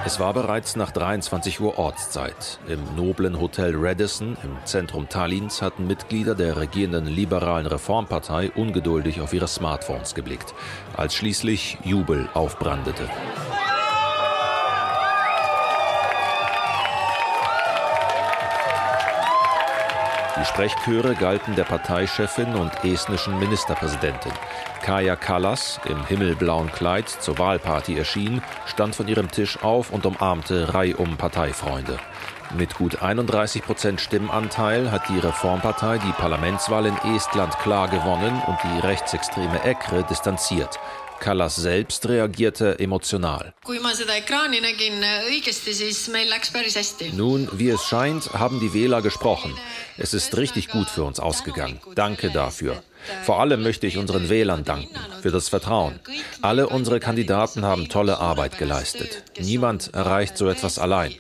Es 0.05 0.19
war 0.19 0.33
bereits 0.33 0.75
nach 0.75 0.91
23 0.91 1.59
Uhr 1.59 1.77
Ortszeit. 1.77 2.59
Im 2.67 2.79
noblen 2.95 3.39
Hotel 3.39 3.73
Radisson 3.75 4.37
im 4.43 4.57
Zentrum 4.65 5.07
Tallinns 5.09 5.61
hatten 5.61 5.85
Mitglieder 5.85 6.35
der 6.35 6.57
regierenden 6.57 7.05
liberalen 7.05 7.67
Reformpartei 7.67 8.51
ungeduldig 8.51 9.21
auf 9.21 9.33
ihre 9.33 9.47
Smartphones 9.47 10.15
geblickt, 10.15 10.53
als 10.95 11.13
schließlich 11.15 11.77
Jubel 11.83 12.27
aufbrandete. 12.33 13.03
Die 20.39 20.45
Sprechchöre 20.45 21.15
galten 21.15 21.55
der 21.55 21.65
Parteichefin 21.65 22.55
und 22.55 22.71
estnischen 22.85 23.37
Ministerpräsidentin. 23.39 24.31
Kaja 24.81 25.17
Kallas, 25.17 25.81
im 25.83 26.05
himmelblauen 26.05 26.71
Kleid, 26.71 27.09
zur 27.09 27.37
Wahlparty 27.37 27.97
erschien, 27.97 28.41
stand 28.65 28.95
von 28.95 29.09
ihrem 29.09 29.29
Tisch 29.29 29.61
auf 29.61 29.91
und 29.91 30.05
umarmte 30.05 30.73
reihum 30.73 31.17
Parteifreunde. 31.17 31.99
Mit 32.55 32.75
gut 32.75 33.01
31 33.01 33.63
Prozent 33.63 33.99
Stimmanteil 33.99 34.91
hat 34.91 35.09
die 35.09 35.19
Reformpartei 35.19 35.97
die 35.97 36.13
Parlamentswahl 36.13 36.85
in 36.85 36.97
Estland 37.15 37.59
klar 37.59 37.89
gewonnen 37.89 38.41
und 38.47 38.57
die 38.63 38.79
rechtsextreme 38.79 39.65
ECRE 39.65 40.05
distanziert. 40.05 40.79
Kallas 41.19 41.55
selbst 41.55 42.07
reagierte 42.07 42.79
emotional. 42.79 43.53
Nun, 47.13 47.49
wie 47.53 47.69
es 47.69 47.83
scheint, 47.83 48.33
haben 48.33 48.59
die 48.59 48.73
Wähler 48.73 49.01
gesprochen. 49.01 49.53
Es 49.97 50.13
ist 50.13 50.37
richtig 50.37 50.69
gut 50.69 50.89
für 50.89 51.03
uns 51.03 51.19
ausgegangen. 51.19 51.79
Danke 51.95 52.29
dafür. 52.31 52.81
Vor 53.23 53.39
allem 53.39 53.63
möchte 53.63 53.87
ich 53.87 53.97
unseren 53.97 54.29
Wählern 54.29 54.63
danken 54.63 54.95
für 55.21 55.31
das 55.31 55.49
Vertrauen. 55.49 55.99
Alle 56.41 56.69
unsere 56.69 56.99
Kandidaten 56.99 57.63
haben 57.63 57.89
tolle 57.89 58.19
Arbeit 58.19 58.57
geleistet. 58.57 59.23
Niemand 59.39 59.93
erreicht 59.93 60.37
so 60.37 60.47
etwas 60.47 60.79
allein. 60.79 61.13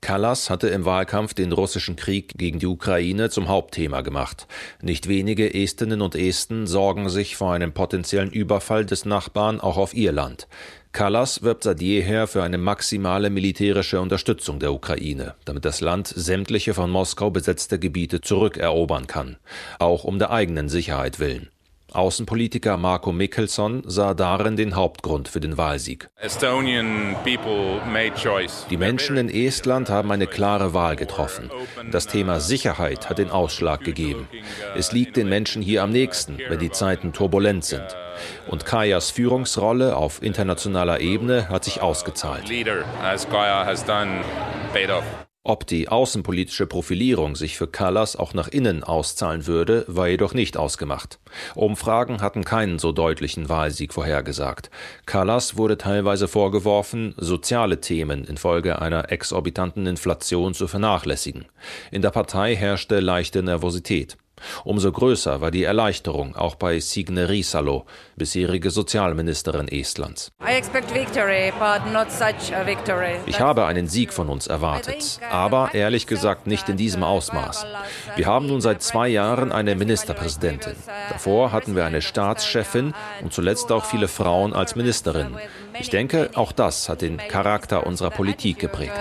Kallas 0.00 0.48
hatte 0.48 0.68
im 0.68 0.84
Wahlkampf 0.84 1.34
den 1.34 1.52
russischen 1.52 1.96
Krieg 1.96 2.34
gegen 2.36 2.60
die 2.60 2.66
Ukraine 2.66 3.30
zum 3.30 3.48
Hauptthema 3.48 4.02
gemacht. 4.02 4.46
Nicht 4.80 5.08
wenige 5.08 5.52
Estinnen 5.54 6.02
und 6.02 6.14
Esten 6.14 6.66
sorgen 6.66 7.08
sich 7.08 7.36
vor 7.36 7.52
einem 7.52 7.72
potenziellen 7.72 8.30
Überfall 8.30 8.86
des 8.86 9.04
Nachbarn 9.04 9.60
auch 9.60 9.76
auf 9.76 9.94
ihr 9.94 10.12
Land. 10.12 10.46
Kallas 10.98 11.42
wirbt 11.42 11.62
seit 11.62 11.80
jeher 11.80 12.26
für 12.26 12.42
eine 12.42 12.58
maximale 12.58 13.30
militärische 13.30 14.00
Unterstützung 14.00 14.58
der 14.58 14.72
Ukraine, 14.72 15.36
damit 15.44 15.64
das 15.64 15.80
Land 15.80 16.08
sämtliche 16.08 16.74
von 16.74 16.90
Moskau 16.90 17.30
besetzte 17.30 17.78
Gebiete 17.78 18.20
zurückerobern 18.20 19.06
kann, 19.06 19.36
auch 19.78 20.02
um 20.02 20.18
der 20.18 20.32
eigenen 20.32 20.68
Sicherheit 20.68 21.20
willen. 21.20 21.50
Außenpolitiker 21.92 22.76
Marco 22.76 23.12
Mickelson 23.12 23.82
sah 23.86 24.12
darin 24.14 24.56
den 24.56 24.76
Hauptgrund 24.76 25.28
für 25.28 25.40
den 25.40 25.56
Wahlsieg. 25.56 26.10
Die 28.70 28.76
Menschen 28.76 29.16
in 29.16 29.28
Estland 29.28 29.88
haben 29.88 30.12
eine 30.12 30.26
klare 30.26 30.74
Wahl 30.74 30.96
getroffen. 30.96 31.50
Das 31.90 32.06
Thema 32.06 32.40
Sicherheit 32.40 33.08
hat 33.08 33.18
den 33.18 33.30
Ausschlag 33.30 33.84
gegeben. 33.84 34.28
Es 34.76 34.92
liegt 34.92 35.16
den 35.16 35.28
Menschen 35.28 35.62
hier 35.62 35.82
am 35.82 35.90
nächsten, 35.90 36.38
wenn 36.48 36.58
die 36.58 36.70
Zeiten 36.70 37.12
turbulent 37.12 37.64
sind. 37.64 37.96
Und 38.48 38.66
Kajas 38.66 39.10
Führungsrolle 39.10 39.96
auf 39.96 40.22
internationaler 40.22 41.00
Ebene 41.00 41.48
hat 41.48 41.64
sich 41.64 41.80
ausgezahlt. 41.80 42.48
Ob 45.48 45.66
die 45.66 45.88
außenpolitische 45.88 46.66
Profilierung 46.66 47.34
sich 47.34 47.56
für 47.56 47.68
Callas 47.68 48.16
auch 48.16 48.34
nach 48.34 48.48
innen 48.48 48.84
auszahlen 48.84 49.46
würde, 49.46 49.86
war 49.88 50.06
jedoch 50.06 50.34
nicht 50.34 50.58
ausgemacht. 50.58 51.20
Umfragen 51.54 52.20
hatten 52.20 52.44
keinen 52.44 52.78
so 52.78 52.92
deutlichen 52.92 53.48
Wahlsieg 53.48 53.94
vorhergesagt. 53.94 54.68
Callas 55.06 55.56
wurde 55.56 55.78
teilweise 55.78 56.28
vorgeworfen, 56.28 57.14
soziale 57.16 57.80
Themen 57.80 58.26
infolge 58.26 58.82
einer 58.82 59.10
exorbitanten 59.10 59.86
Inflation 59.86 60.52
zu 60.52 60.68
vernachlässigen. 60.68 61.46
In 61.90 62.02
der 62.02 62.10
Partei 62.10 62.54
herrschte 62.54 63.00
leichte 63.00 63.42
Nervosität. 63.42 64.18
Umso 64.64 64.92
größer 64.92 65.40
war 65.40 65.50
die 65.50 65.64
Erleichterung 65.64 66.36
auch 66.36 66.54
bei 66.54 66.80
Signe 66.80 67.28
Riisalo, 67.28 67.84
bisherige 68.16 68.70
Sozialministerin 68.70 69.68
Estlands. 69.68 70.32
Ich 73.26 73.40
habe 73.40 73.66
einen 73.66 73.88
Sieg 73.88 74.12
von 74.12 74.28
uns 74.28 74.46
erwartet, 74.46 75.20
uh, 75.20 75.24
aber 75.32 75.70
ehrlich 75.74 76.06
gesagt 76.06 76.46
nicht 76.46 76.68
in 76.68 76.76
diesem 76.76 77.02
Ausmaß. 77.02 77.66
Wir 78.16 78.26
haben 78.26 78.46
nun 78.46 78.60
seit 78.60 78.82
zwei 78.82 79.08
Jahren 79.08 79.52
eine 79.52 79.74
Ministerpräsidentin. 79.74 80.74
Davor 81.10 81.52
hatten 81.52 81.76
wir 81.76 81.84
eine 81.84 82.02
Staatschefin 82.02 82.94
und 83.22 83.32
zuletzt 83.32 83.70
auch 83.72 83.84
viele 83.84 84.08
Frauen 84.08 84.52
als 84.52 84.76
Ministerinnen. 84.76 85.36
Ich 85.80 85.90
denke, 85.90 86.30
auch 86.34 86.52
das 86.52 86.88
hat 86.88 87.02
den 87.02 87.18
Charakter 87.18 87.86
unserer 87.86 88.10
Politik 88.10 88.58
geprägt. 88.58 88.92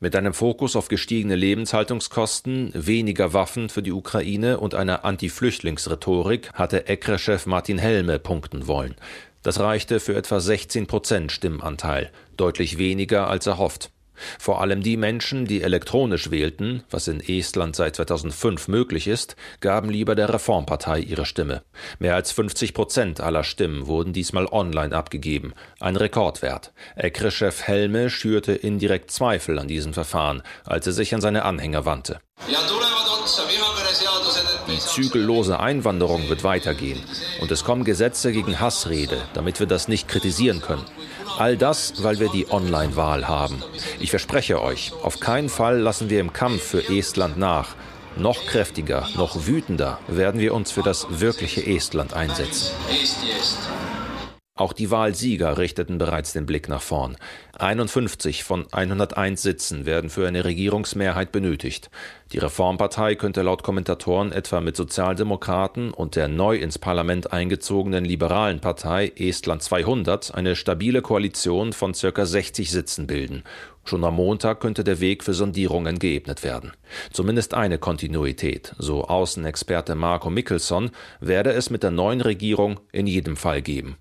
Mit 0.00 0.14
einem 0.14 0.32
Fokus 0.32 0.76
auf 0.76 0.86
gestiegene 0.86 1.34
Lebenshaltungskosten, 1.34 2.70
weniger 2.72 3.32
Waffen 3.32 3.68
für 3.68 3.82
die 3.82 3.90
Ukraine 3.90 4.60
und 4.60 4.76
einer 4.76 5.04
Anti-Flüchtlingsrhetorik 5.04 6.52
hatte 6.52 6.86
ECRE-Chef 6.86 7.46
Martin 7.46 7.78
Helme 7.78 8.20
punkten 8.20 8.68
wollen. 8.68 8.94
Das 9.42 9.58
reichte 9.58 9.98
für 9.98 10.14
etwa 10.14 10.38
16 10.38 10.86
Prozent 10.86 11.32
Stimmanteil, 11.32 12.12
deutlich 12.36 12.78
weniger 12.78 13.26
als 13.26 13.48
erhofft. 13.48 13.90
Vor 14.38 14.60
allem 14.60 14.82
die 14.82 14.96
Menschen, 14.96 15.46
die 15.46 15.62
elektronisch 15.62 16.30
wählten, 16.30 16.82
was 16.90 17.08
in 17.08 17.20
Estland 17.20 17.76
seit 17.76 17.96
2005 17.96 18.68
möglich 18.68 19.06
ist, 19.06 19.36
gaben 19.60 19.90
lieber 19.90 20.14
der 20.14 20.32
Reformpartei 20.32 21.00
ihre 21.00 21.26
Stimme. 21.26 21.62
Mehr 21.98 22.14
als 22.14 22.32
50 22.32 22.74
Prozent 22.74 23.20
aller 23.20 23.44
Stimmen 23.44 23.86
wurden 23.86 24.12
diesmal 24.12 24.46
online 24.46 24.94
abgegeben, 24.94 25.52
ein 25.80 25.96
Rekordwert. 25.96 26.72
ECRE-Chef 26.96 27.62
Helme 27.62 28.10
schürte 28.10 28.52
indirekt 28.52 29.10
Zweifel 29.10 29.58
an 29.58 29.68
diesem 29.68 29.94
Verfahren, 29.94 30.42
als 30.64 30.86
er 30.86 30.92
sich 30.92 31.14
an 31.14 31.20
seine 31.20 31.44
Anhänger 31.44 31.84
wandte. 31.84 32.20
Die 34.68 34.78
zügellose 34.78 35.60
Einwanderung 35.60 36.28
wird 36.28 36.44
weitergehen 36.44 37.02
und 37.40 37.50
es 37.50 37.64
kommen 37.64 37.84
Gesetze 37.84 38.32
gegen 38.32 38.60
Hassrede, 38.60 39.16
damit 39.34 39.60
wir 39.60 39.66
das 39.66 39.88
nicht 39.88 40.08
kritisieren 40.08 40.60
können. 40.60 40.84
All 41.36 41.56
das, 41.56 42.02
weil 42.02 42.18
wir 42.18 42.30
die 42.30 42.50
Online-Wahl 42.50 43.28
haben. 43.28 43.62
Ich 44.00 44.10
verspreche 44.10 44.62
euch, 44.62 44.92
auf 45.02 45.20
keinen 45.20 45.48
Fall 45.48 45.78
lassen 45.78 46.10
wir 46.10 46.20
im 46.20 46.32
Kampf 46.32 46.62
für 46.62 46.88
Estland 46.88 47.36
nach. 47.36 47.74
Noch 48.16 48.46
kräftiger, 48.46 49.06
noch 49.16 49.46
wütender 49.46 49.98
werden 50.08 50.40
wir 50.40 50.54
uns 50.54 50.72
für 50.72 50.82
das 50.82 51.20
wirkliche 51.20 51.64
Estland 51.64 52.14
einsetzen. 52.14 52.72
Auch 54.56 54.72
die 54.72 54.90
Wahlsieger 54.90 55.56
richteten 55.56 55.98
bereits 55.98 56.32
den 56.32 56.44
Blick 56.44 56.68
nach 56.68 56.82
vorn. 56.82 57.16
51 57.58 58.44
von 58.44 58.66
101 58.70 59.42
Sitzen 59.42 59.84
werden 59.84 60.10
für 60.10 60.28
eine 60.28 60.44
Regierungsmehrheit 60.44 61.32
benötigt. 61.32 61.90
Die 62.32 62.38
Reformpartei 62.38 63.16
könnte 63.16 63.42
laut 63.42 63.64
Kommentatoren 63.64 64.30
etwa 64.30 64.60
mit 64.60 64.76
Sozialdemokraten 64.76 65.92
und 65.92 66.14
der 66.14 66.28
neu 66.28 66.56
ins 66.56 66.78
Parlament 66.78 67.32
eingezogenen 67.32 68.04
liberalen 68.04 68.60
Partei 68.60 69.12
Estland 69.16 69.62
200 69.62 70.34
eine 70.34 70.54
stabile 70.54 71.02
Koalition 71.02 71.72
von 71.72 71.94
ca. 71.94 72.24
60 72.24 72.70
Sitzen 72.70 73.08
bilden. 73.08 73.42
Schon 73.84 74.04
am 74.04 74.14
Montag 74.16 74.60
könnte 74.60 74.84
der 74.84 75.00
Weg 75.00 75.24
für 75.24 75.34
Sondierungen 75.34 75.98
geebnet 75.98 76.44
werden. 76.44 76.72
Zumindest 77.10 77.54
eine 77.54 77.78
Kontinuität, 77.78 78.74
so 78.78 79.04
Außenexperte 79.04 79.96
Marco 79.96 80.30
Mickelson, 80.30 80.90
werde 81.20 81.52
es 81.52 81.70
mit 81.70 81.82
der 81.82 81.90
neuen 81.90 82.20
Regierung 82.20 82.78
in 82.92 83.06
jedem 83.06 83.36
Fall 83.36 83.62
geben. 83.62 83.96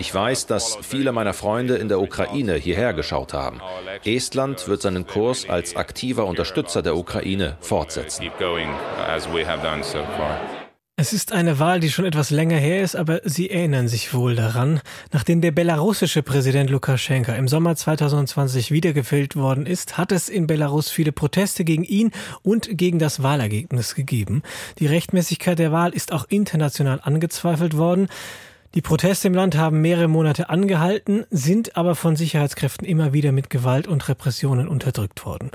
Ich 0.00 0.14
weiß, 0.14 0.46
dass 0.46 0.78
viele 0.80 1.12
meiner 1.12 1.34
Freunde 1.34 1.76
in 1.76 1.88
der 1.88 2.00
Ukraine 2.00 2.54
hierher 2.54 2.94
geschaut 2.94 3.34
haben. 3.34 3.60
Estland 4.04 4.66
wird 4.66 4.80
seinen 4.80 5.06
Kurs 5.06 5.46
als 5.46 5.76
aktiver 5.76 6.24
Unterstützer 6.24 6.80
der 6.80 6.96
Ukraine 6.96 7.58
fortsetzen. 7.60 8.30
Es 10.96 11.12
ist 11.12 11.32
eine 11.32 11.58
Wahl, 11.58 11.80
die 11.80 11.90
schon 11.90 12.06
etwas 12.06 12.30
länger 12.30 12.56
her 12.56 12.82
ist, 12.82 12.94
aber 12.96 13.20
Sie 13.24 13.50
erinnern 13.50 13.88
sich 13.88 14.12
wohl 14.14 14.36
daran. 14.36 14.80
Nachdem 15.12 15.42
der 15.42 15.50
belarussische 15.50 16.22
Präsident 16.22 16.70
Lukaschenka 16.70 17.34
im 17.34 17.48
Sommer 17.48 17.76
2020 17.76 18.70
wiedergewählt 18.70 19.36
worden 19.36 19.66
ist, 19.66 19.98
hat 19.98 20.12
es 20.12 20.30
in 20.30 20.46
Belarus 20.46 20.90
viele 20.90 21.12
Proteste 21.12 21.64
gegen 21.64 21.84
ihn 21.84 22.10
und 22.42 22.68
gegen 22.76 22.98
das 22.98 23.22
Wahlergebnis 23.22 23.94
gegeben. 23.94 24.42
Die 24.78 24.86
Rechtmäßigkeit 24.86 25.58
der 25.58 25.72
Wahl 25.72 25.92
ist 25.92 26.12
auch 26.12 26.26
international 26.28 27.00
angezweifelt 27.02 27.76
worden. 27.76 28.08
Die 28.76 28.82
Proteste 28.82 29.26
im 29.26 29.34
Land 29.34 29.56
haben 29.56 29.80
mehrere 29.80 30.06
Monate 30.06 30.48
angehalten, 30.48 31.24
sind 31.28 31.76
aber 31.76 31.96
von 31.96 32.14
Sicherheitskräften 32.14 32.86
immer 32.86 33.12
wieder 33.12 33.32
mit 33.32 33.50
Gewalt 33.50 33.88
und 33.88 34.08
Repressionen 34.08 34.68
unterdrückt 34.68 35.26
worden. 35.26 35.50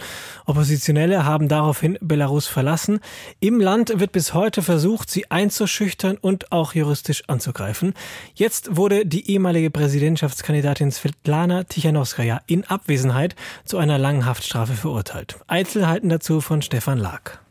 Oppositionelle 0.45 1.23
haben 1.23 1.47
daraufhin 1.47 1.97
Belarus 2.01 2.47
verlassen. 2.47 2.99
Im 3.39 3.61
Land 3.61 4.01
wird 4.01 4.11
bis 4.11 4.33
heute 4.33 4.61
versucht, 4.61 5.09
sie 5.09 5.31
einzuschüchtern 5.31 6.17
und 6.17 6.51
auch 6.51 6.75
juristisch 6.75 7.23
anzugreifen. 7.29 7.93
Jetzt 8.33 8.75
wurde 8.75 9.05
die 9.05 9.31
ehemalige 9.31 9.71
Präsidentschaftskandidatin 9.71 10.91
Svetlana 10.91 11.63
Tichanowskaja 11.63 12.41
in 12.47 12.65
Abwesenheit 12.65 13.37
zu 13.63 13.77
einer 13.77 13.97
langen 13.97 14.25
Haftstrafe 14.25 14.73
verurteilt. 14.73 15.37
Einzelheiten 15.47 16.09
dazu 16.09 16.41
von 16.41 16.61
Stefan 16.61 16.97
Lag. 16.97 17.44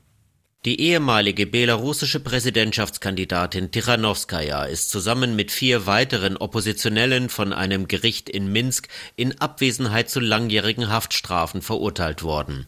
Die 0.64 0.80
ehemalige 0.80 1.46
belarussische 1.46 2.20
Präsidentschaftskandidatin 2.20 3.70
Tichanowskaja 3.70 4.64
ist 4.64 4.88
zusammen 4.88 5.36
mit 5.36 5.52
vier 5.52 5.84
weiteren 5.84 6.38
Oppositionellen 6.38 7.28
von 7.28 7.52
einem 7.52 7.86
Gericht 7.86 8.30
in 8.30 8.50
Minsk 8.50 8.88
in 9.14 9.38
Abwesenheit 9.42 10.08
zu 10.08 10.20
langjährigen 10.20 10.88
Haftstrafen 10.88 11.60
verurteilt 11.60 12.22
worden. 12.22 12.64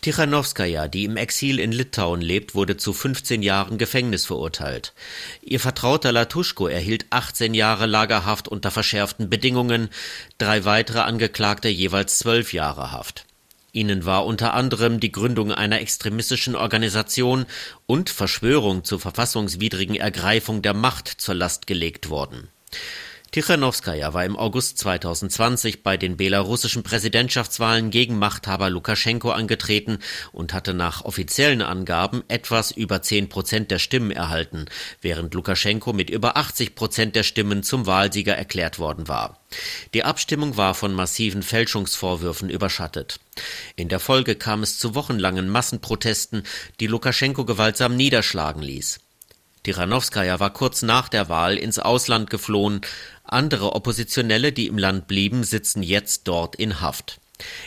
Tichanowskaja, 0.00 0.88
die 0.88 1.04
im 1.04 1.18
Exil 1.18 1.58
in 1.58 1.72
Litauen 1.72 2.22
lebt, 2.22 2.54
wurde 2.54 2.78
zu 2.78 2.94
15 2.94 3.42
Jahren 3.42 3.76
Gefängnis 3.76 4.24
verurteilt. 4.24 4.94
Ihr 5.42 5.60
Vertrauter 5.60 6.12
Latuschko 6.12 6.66
erhielt 6.66 7.04
18 7.10 7.52
Jahre 7.52 7.84
Lagerhaft 7.84 8.48
unter 8.48 8.70
verschärften 8.70 9.28
Bedingungen, 9.28 9.90
drei 10.38 10.64
weitere 10.64 11.00
Angeklagte 11.00 11.68
jeweils 11.68 12.18
zwölf 12.18 12.54
Jahre 12.54 12.90
Haft. 12.90 13.26
Ihnen 13.74 14.06
war 14.06 14.24
unter 14.24 14.54
anderem 14.54 15.00
die 15.00 15.12
Gründung 15.12 15.52
einer 15.52 15.80
extremistischen 15.80 16.54
Organisation 16.54 17.44
und 17.86 18.08
Verschwörung 18.08 18.84
zur 18.84 19.00
verfassungswidrigen 19.00 19.96
Ergreifung 19.96 20.62
der 20.62 20.74
Macht 20.74 21.08
zur 21.08 21.34
Last 21.34 21.66
gelegt 21.66 22.08
worden. 22.08 22.48
Tichanowskaja 23.34 24.14
war 24.14 24.24
im 24.24 24.36
August 24.36 24.78
2020 24.78 25.82
bei 25.82 25.96
den 25.96 26.16
belarussischen 26.16 26.84
Präsidentschaftswahlen 26.84 27.90
gegen 27.90 28.16
Machthaber 28.16 28.70
Lukaschenko 28.70 29.32
angetreten 29.32 29.98
und 30.30 30.54
hatte 30.54 30.72
nach 30.72 31.04
offiziellen 31.04 31.60
Angaben 31.60 32.22
etwas 32.28 32.70
über 32.70 33.02
10 33.02 33.28
Prozent 33.28 33.72
der 33.72 33.80
Stimmen 33.80 34.12
erhalten, 34.12 34.66
während 35.00 35.34
Lukaschenko 35.34 35.92
mit 35.92 36.10
über 36.10 36.36
80 36.36 36.76
Prozent 36.76 37.16
der 37.16 37.24
Stimmen 37.24 37.64
zum 37.64 37.86
Wahlsieger 37.86 38.36
erklärt 38.36 38.78
worden 38.78 39.08
war. 39.08 39.40
Die 39.94 40.04
Abstimmung 40.04 40.56
war 40.56 40.74
von 40.76 40.94
massiven 40.94 41.42
Fälschungsvorwürfen 41.42 42.48
überschattet. 42.48 43.18
In 43.74 43.88
der 43.88 43.98
Folge 43.98 44.36
kam 44.36 44.62
es 44.62 44.78
zu 44.78 44.94
wochenlangen 44.94 45.48
Massenprotesten, 45.48 46.44
die 46.78 46.86
Lukaschenko 46.86 47.44
gewaltsam 47.44 47.96
niederschlagen 47.96 48.62
ließ. 48.62 49.00
Tichanowskaja 49.64 50.40
war 50.40 50.52
kurz 50.52 50.82
nach 50.82 51.08
der 51.08 51.28
Wahl 51.28 51.56
ins 51.56 51.78
Ausland 51.78 52.30
geflohen, 52.30 52.82
andere 53.24 53.74
Oppositionelle, 53.74 54.52
die 54.52 54.66
im 54.66 54.78
Land 54.78 55.08
blieben, 55.08 55.42
sitzen 55.42 55.82
jetzt 55.82 56.28
dort 56.28 56.54
in 56.54 56.80
Haft. 56.80 57.20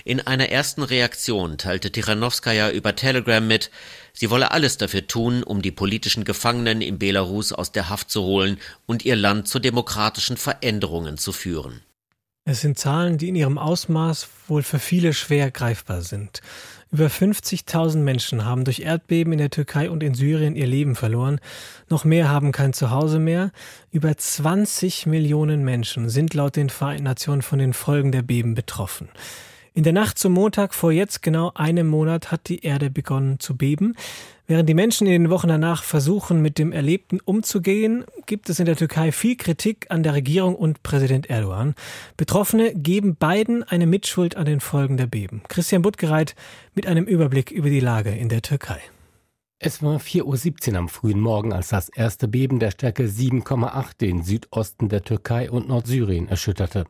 In 0.06 0.22
einer 0.22 0.50
ersten 0.50 0.84
Reaktion 0.84 1.58
teilte 1.58 1.92
Tichanowskaja 1.92 2.70
über 2.72 2.96
Telegram 2.96 3.46
mit, 3.46 3.70
sie 4.14 4.30
wolle 4.30 4.52
alles 4.52 4.78
dafür 4.78 5.08
tun, 5.08 5.44
um 5.44 5.62
die 5.62 5.72
politischen 5.72 6.24
Gefangenen 6.24 6.82
in 6.82 7.00
Belarus 7.00 7.52
aus 7.52 7.72
der 7.72 7.90
Haft 7.90 8.10
zu 8.10 8.22
holen 8.24 8.60
und 8.86 9.04
ihr 9.04 9.16
Land 9.16 9.48
zu 9.48 9.60
demokratischen 9.60 10.38
Veränderungen 10.38 11.18
zu 11.18 11.34
führen. 11.34 11.82
Es 12.46 12.62
sind 12.62 12.80
Zahlen, 12.80 13.18
die 13.18 13.28
in 13.28 13.36
ihrem 13.36 13.58
Ausmaß 13.58 14.30
wohl 14.48 14.64
für 14.64 14.80
viele 14.80 15.14
schwer 15.14 15.52
greifbar 15.52 16.02
sind. 16.02 16.42
Über 16.91 17.08
50.000 17.08 17.97
Menschen 17.97 18.45
haben 18.45 18.63
durch 18.63 18.80
Erdbeben 18.80 19.34
in 19.34 19.39
der 19.39 19.50
Türkei 19.50 19.89
und 19.89 20.04
in 20.04 20.13
Syrien 20.13 20.56
ihr 20.56 20.67
Leben 20.67 20.95
verloren. 20.95 21.39
Noch 21.89 22.06
mehr 22.06 22.30
haben 22.30 22.52
kein 22.52 22.71
Zuhause 22.73 23.19
mehr. 23.19 23.52
Über 23.91 24.15
20 24.15 25.06
Millionen 25.06 25.63
Menschen 25.65 26.10
sind 26.10 26.34
laut 26.34 26.56
den 26.56 26.69
Vereinten 26.69 27.04
Nationen 27.04 27.41
von 27.41 27.60
den 27.60 27.73
Folgen 27.73 28.12
der 28.12 28.21
Beben 28.21 28.56
betroffen. 28.56 29.10
In 29.78 29.84
der 29.84 29.94
Nacht 29.94 30.18
zum 30.18 30.34
Montag 30.34 30.74
vor 30.74 30.92
jetzt 30.92 31.22
genau 31.22 31.52
einem 31.54 31.86
Monat 31.86 32.32
hat 32.32 32.50
die 32.50 32.66
Erde 32.66 32.90
begonnen 32.90 33.40
zu 33.40 33.56
beben. 33.56 33.94
Während 34.48 34.68
die 34.68 34.74
Menschen 34.74 35.06
in 35.06 35.13
den 35.13 35.30
Wochen 35.30 35.50
danach 35.50 35.84
versuchen, 35.84 36.42
mit 36.42 36.58
dem 36.58 36.72
Erlebten 36.72 37.20
umzugehen, 37.24 38.04
gibt 38.26 38.50
es 38.50 38.58
in 38.60 38.66
der 38.66 38.76
Türkei 38.76 39.12
viel 39.12 39.36
Kritik 39.36 39.86
an 39.90 40.02
der 40.02 40.16
Regierung 40.16 40.56
und 40.56 40.82
Präsident 40.82 41.30
Erdogan. 41.30 41.76
Betroffene 42.18 42.74
geben 42.74 43.18
beiden 43.18 43.62
eine 43.62 43.86
Mitschuld 43.86 44.36
an 44.36 44.46
den 44.46 44.62
Folgen 44.62 44.98
der 44.98 45.06
Beben. 45.06 45.44
Christian 45.48 45.84
Buttgereit 45.84 46.34
mit 46.74 46.88
einem 46.88 47.06
Überblick 47.06 47.52
über 47.52 47.70
die 47.70 47.80
Lage 47.80 48.10
in 48.10 48.30
der 48.30 48.42
Türkei. 48.42 48.80
Es 49.60 49.82
war 49.82 49.98
4.17 50.00 50.74
Uhr 50.74 50.78
am 50.78 50.88
frühen 50.88 51.20
Morgen, 51.20 51.52
als 51.52 51.70
das 51.70 51.89
erste 51.89 52.28
Beben 52.28 52.60
der 52.60 52.70
Stärke 52.70 53.06
7,8 53.06 53.98
den 54.00 54.22
Südosten 54.22 54.88
der 54.88 55.02
Türkei 55.02 55.50
und 55.50 55.67
Nordsyrien 55.67 56.28
erschütterte. 56.30 56.86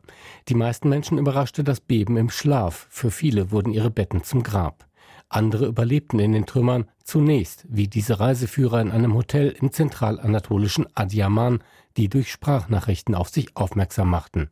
Die 0.48 0.54
meisten 0.54 0.90
Menschen 0.90 1.16
überraschte 1.16 1.64
das 1.64 1.80
Beben 1.80 2.18
im 2.18 2.28
Schlaf. 2.28 2.86
Für 2.90 3.10
viele 3.10 3.52
wurden 3.52 3.72
ihre 3.72 3.90
Betten 3.90 4.22
zum 4.22 4.42
Grab. 4.42 4.86
Andere 5.30 5.64
überlebten 5.64 6.18
in 6.18 6.32
den 6.32 6.44
Trümmern, 6.44 6.84
zunächst 7.04 7.64
wie 7.70 7.88
diese 7.88 8.20
Reiseführer 8.20 8.82
in 8.82 8.90
einem 8.90 9.14
Hotel 9.14 9.56
im 9.58 9.72
zentralanatolischen 9.72 10.86
Adiyaman, 10.94 11.60
die 11.98 12.08
durch 12.08 12.30
Sprachnachrichten 12.30 13.14
auf 13.14 13.28
sich 13.28 13.56
aufmerksam 13.56 14.08
machten. 14.08 14.50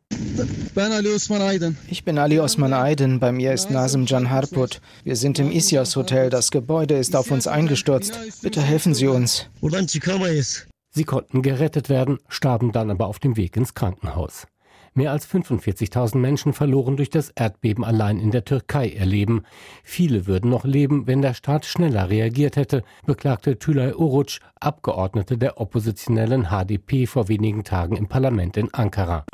Ich 1.87 2.03
bin 2.03 2.17
Ali 2.17 2.39
Osman 2.39 2.73
Aydin, 2.73 3.19
bei 3.19 3.31
mir 3.31 3.53
ist 3.53 3.71
Nazim 3.71 4.05
Can 4.05 4.29
Harput. 4.29 4.81
Wir 5.05 5.15
sind 5.15 5.39
im 5.39 5.49
Isyas 5.49 5.95
Hotel, 5.95 6.29
das 6.29 6.51
Gebäude 6.51 6.95
ist 6.95 7.15
auf 7.15 7.31
uns 7.31 7.47
eingestürzt. 7.47 8.19
Bitte 8.41 8.61
helfen 8.61 8.93
Sie 8.93 9.07
uns. 9.07 9.49
Sie 10.91 11.03
konnten 11.05 11.41
gerettet 11.41 11.89
werden, 11.89 12.19
starben 12.27 12.73
dann 12.73 12.91
aber 12.91 13.07
auf 13.07 13.19
dem 13.19 13.37
Weg 13.37 13.55
ins 13.55 13.73
Krankenhaus. 13.73 14.45
Mehr 14.97 15.11
als 15.11 15.27
45.000 15.27 16.17
Menschen 16.17 16.53
verloren 16.53 16.97
durch 16.97 17.11
das 17.11 17.29
Erdbeben 17.29 17.85
allein 17.85 18.19
in 18.19 18.31
der 18.31 18.45
Türkei 18.45 18.87
ihr 18.87 19.05
Leben. 19.05 19.43
Viele 19.83 20.25
würden 20.25 20.49
noch 20.49 20.65
leben, 20.65 21.05
wenn 21.05 21.21
der 21.21 21.35
Staat 21.35 21.67
schneller 21.67 22.09
reagiert 22.09 22.55
hätte, 22.55 22.83
beklagte 23.05 23.59
Tülay 23.59 23.93
Oruç, 23.93 24.39
Abgeordnete 24.59 25.37
der 25.37 25.61
oppositionellen 25.61 26.47
HDP 26.49 27.05
vor 27.05 27.27
wenigen 27.27 27.63
Tagen 27.63 27.95
im 27.95 28.07
Parlament 28.07 28.57
in 28.57 28.73
Ankara. 28.73 29.25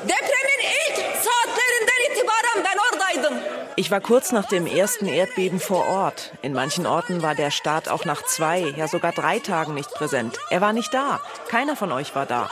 Ich 3.77 3.89
war 3.89 4.01
kurz 4.01 4.33
nach 4.33 4.47
dem 4.49 4.67
ersten 4.67 5.07
Erdbeben 5.07 5.61
vor 5.61 5.87
Ort. 5.87 6.33
In 6.41 6.51
manchen 6.51 6.85
Orten 6.85 7.21
war 7.21 7.35
der 7.35 7.51
Staat 7.51 7.87
auch 7.87 8.03
nach 8.03 8.21
zwei, 8.23 8.59
ja 8.75 8.89
sogar 8.89 9.13
drei 9.13 9.39
Tagen 9.39 9.75
nicht 9.75 9.89
präsent. 9.91 10.37
Er 10.49 10.59
war 10.59 10.73
nicht 10.73 10.93
da. 10.93 11.21
Keiner 11.47 11.77
von 11.77 11.93
euch 11.93 12.13
war 12.15 12.25
da. 12.25 12.49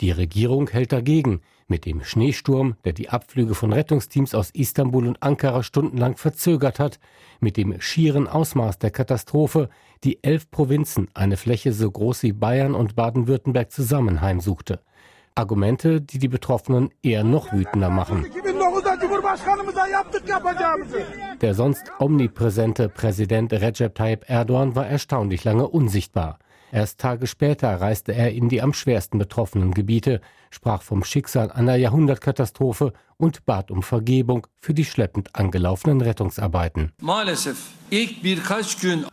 Die 0.00 0.10
Regierung 0.10 0.68
hält 0.68 0.92
dagegen. 0.92 1.40
Mit 1.68 1.84
dem 1.84 2.04
Schneesturm, 2.04 2.76
der 2.84 2.92
die 2.92 3.08
Abflüge 3.08 3.54
von 3.54 3.72
Rettungsteams 3.72 4.34
aus 4.34 4.50
Istanbul 4.50 5.08
und 5.08 5.22
Ankara 5.22 5.62
stundenlang 5.62 6.16
verzögert 6.16 6.78
hat, 6.78 7.00
mit 7.40 7.56
dem 7.56 7.80
schieren 7.80 8.28
Ausmaß 8.28 8.78
der 8.78 8.90
Katastrophe, 8.90 9.68
die 10.04 10.22
elf 10.22 10.50
Provinzen, 10.50 11.08
eine 11.14 11.36
Fläche 11.36 11.72
so 11.72 11.90
groß 11.90 12.22
wie 12.22 12.32
Bayern 12.32 12.74
und 12.74 12.94
Baden-Württemberg 12.94 13.72
zusammen 13.72 14.20
heimsuchte. 14.20 14.80
Argumente, 15.34 16.00
die 16.00 16.18
die 16.18 16.28
Betroffenen 16.28 16.90
eher 17.02 17.24
noch 17.24 17.52
wütender 17.52 17.90
machen. 17.90 18.26
Der 21.40 21.54
sonst 21.54 21.92
omnipräsente 21.98 22.88
Präsident 22.88 23.52
Recep 23.52 23.94
Tayyip 23.94 24.28
Erdogan 24.28 24.74
war 24.74 24.86
erstaunlich 24.86 25.44
lange 25.44 25.68
unsichtbar. 25.68 26.38
Erst 26.72 26.98
Tage 27.00 27.26
später 27.26 27.68
reiste 27.80 28.12
er 28.12 28.32
in 28.32 28.48
die 28.48 28.60
am 28.60 28.72
schwersten 28.72 29.18
betroffenen 29.18 29.72
Gebiete, 29.72 30.20
sprach 30.50 30.82
vom 30.82 31.04
Schicksal 31.04 31.50
einer 31.50 31.76
Jahrhundertkatastrophe 31.76 32.92
und 33.18 33.46
bat 33.46 33.70
um 33.70 33.82
Vergebung 33.82 34.46
für 34.60 34.74
die 34.74 34.84
schleppend 34.84 35.34
angelaufenen 35.34 36.00
Rettungsarbeiten. 36.00 36.92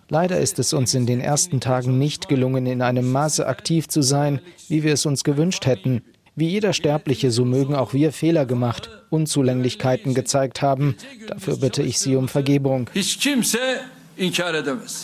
Leider 0.09 0.39
ist 0.39 0.59
es 0.59 0.73
uns 0.73 0.93
in 0.93 1.05
den 1.05 1.21
ersten 1.21 1.59
Tagen 1.59 1.97
nicht 1.97 2.27
gelungen, 2.27 2.65
in 2.65 2.81
einem 2.81 3.11
Maße 3.11 3.45
aktiv 3.45 3.87
zu 3.87 4.01
sein, 4.01 4.41
wie 4.67 4.83
wir 4.83 4.93
es 4.93 5.05
uns 5.05 5.23
gewünscht 5.23 5.65
hätten. 5.65 6.01
Wie 6.35 6.49
jeder 6.49 6.73
Sterbliche, 6.73 7.29
so 7.29 7.45
mögen 7.45 7.75
auch 7.75 7.93
wir 7.93 8.11
Fehler 8.11 8.47
gemacht, 8.47 8.89
Unzulänglichkeiten 9.11 10.15
gezeigt 10.15 10.63
haben. 10.63 10.95
Dafür 11.27 11.57
bitte 11.57 11.83
ich 11.83 11.99
Sie 11.99 12.15
um 12.15 12.27
Vergebung. 12.27 12.89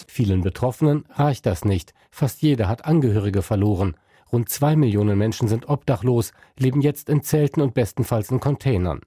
Vielen 0.07 0.41
Betroffenen 0.41 1.05
reicht 1.09 1.45
das 1.45 1.65
nicht. 1.65 1.93
Fast 2.11 2.41
jeder 2.41 2.67
hat 2.67 2.85
Angehörige 2.85 3.41
verloren. 3.41 3.95
Rund 4.31 4.49
zwei 4.49 4.75
Millionen 4.75 5.17
Menschen 5.17 5.47
sind 5.47 5.69
obdachlos, 5.69 6.33
leben 6.57 6.81
jetzt 6.81 7.09
in 7.09 7.23
Zelten 7.23 7.61
und 7.61 7.73
bestenfalls 7.73 8.29
in 8.29 8.39
Containern. 8.39 9.01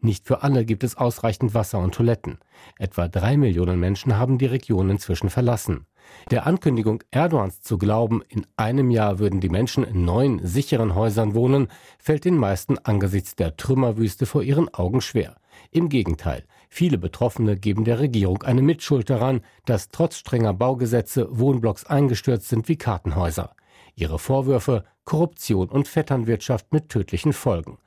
Nicht 0.00 0.26
für 0.26 0.42
alle 0.42 0.64
gibt 0.64 0.84
es 0.84 0.96
ausreichend 0.96 1.54
Wasser 1.54 1.78
und 1.78 1.94
Toiletten. 1.94 2.38
Etwa 2.78 3.08
drei 3.08 3.36
Millionen 3.36 3.78
Menschen 3.80 4.16
haben 4.16 4.38
die 4.38 4.46
Region 4.46 4.90
inzwischen 4.90 5.30
verlassen. 5.30 5.86
Der 6.30 6.46
Ankündigung 6.46 7.02
Erdogans 7.10 7.60
zu 7.60 7.78
glauben, 7.78 8.22
in 8.28 8.46
einem 8.56 8.90
Jahr 8.90 9.18
würden 9.18 9.40
die 9.40 9.50
Menschen 9.50 9.84
in 9.84 10.04
neuen, 10.04 10.44
sicheren 10.44 10.94
Häusern 10.94 11.34
wohnen, 11.34 11.68
fällt 11.98 12.24
den 12.24 12.36
meisten 12.36 12.78
angesichts 12.78 13.36
der 13.36 13.56
Trümmerwüste 13.56 14.24
vor 14.24 14.42
ihren 14.42 14.72
Augen 14.72 15.00
schwer. 15.00 15.36
Im 15.70 15.88
Gegenteil, 15.88 16.44
viele 16.68 16.98
Betroffene 16.98 17.56
geben 17.56 17.84
der 17.84 17.98
Regierung 17.98 18.42
eine 18.42 18.62
Mitschuld 18.62 19.10
daran, 19.10 19.40
dass 19.64 19.88
trotz 19.88 20.16
strenger 20.16 20.54
Baugesetze 20.54 21.28
Wohnblocks 21.30 21.84
eingestürzt 21.84 22.48
sind 22.48 22.68
wie 22.68 22.76
Kartenhäuser. 22.76 23.54
Ihre 23.94 24.18
Vorwürfe 24.18 24.84
Korruption 25.04 25.68
und 25.68 25.88
Vetternwirtschaft 25.88 26.72
mit 26.72 26.90
tödlichen 26.90 27.32
Folgen. 27.32 27.78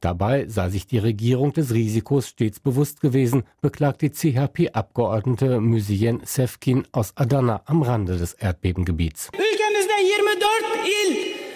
Dabei 0.00 0.46
sei 0.48 0.68
sich 0.68 0.86
die 0.86 0.98
Regierung 0.98 1.52
des 1.52 1.72
Risikos 1.72 2.28
stets 2.28 2.60
bewusst 2.60 3.00
gewesen, 3.00 3.44
beklagt 3.62 4.02
die 4.02 4.10
CHP-Abgeordnete 4.10 5.60
Müsien 5.60 6.20
Sefkin 6.24 6.86
aus 6.92 7.16
Adana 7.16 7.62
am 7.64 7.82
Rande 7.82 8.18
des 8.18 8.34
Erdbebengebiets. 8.34 9.30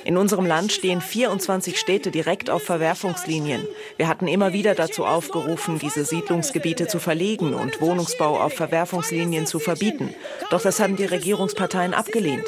In 0.08 0.16
unserem 0.16 0.46
Land 0.46 0.72
stehen 0.72 1.02
24 1.02 1.78
Städte 1.78 2.10
direkt 2.10 2.48
auf 2.48 2.62
Verwerfungslinien. 2.62 3.62
Wir 3.98 4.08
hatten 4.08 4.26
immer 4.26 4.54
wieder 4.54 4.74
dazu 4.74 5.04
aufgerufen, 5.04 5.78
diese 5.78 6.02
Siedlungsgebiete 6.02 6.86
zu 6.86 6.98
verlegen 6.98 7.52
und 7.52 7.82
Wohnungsbau 7.82 8.40
auf 8.40 8.54
Verwerfungslinien 8.54 9.44
zu 9.44 9.58
verbieten. 9.58 10.14
Doch 10.48 10.62
das 10.62 10.80
haben 10.80 10.96
die 10.96 11.04
Regierungsparteien 11.04 11.92
abgelehnt. 11.92 12.46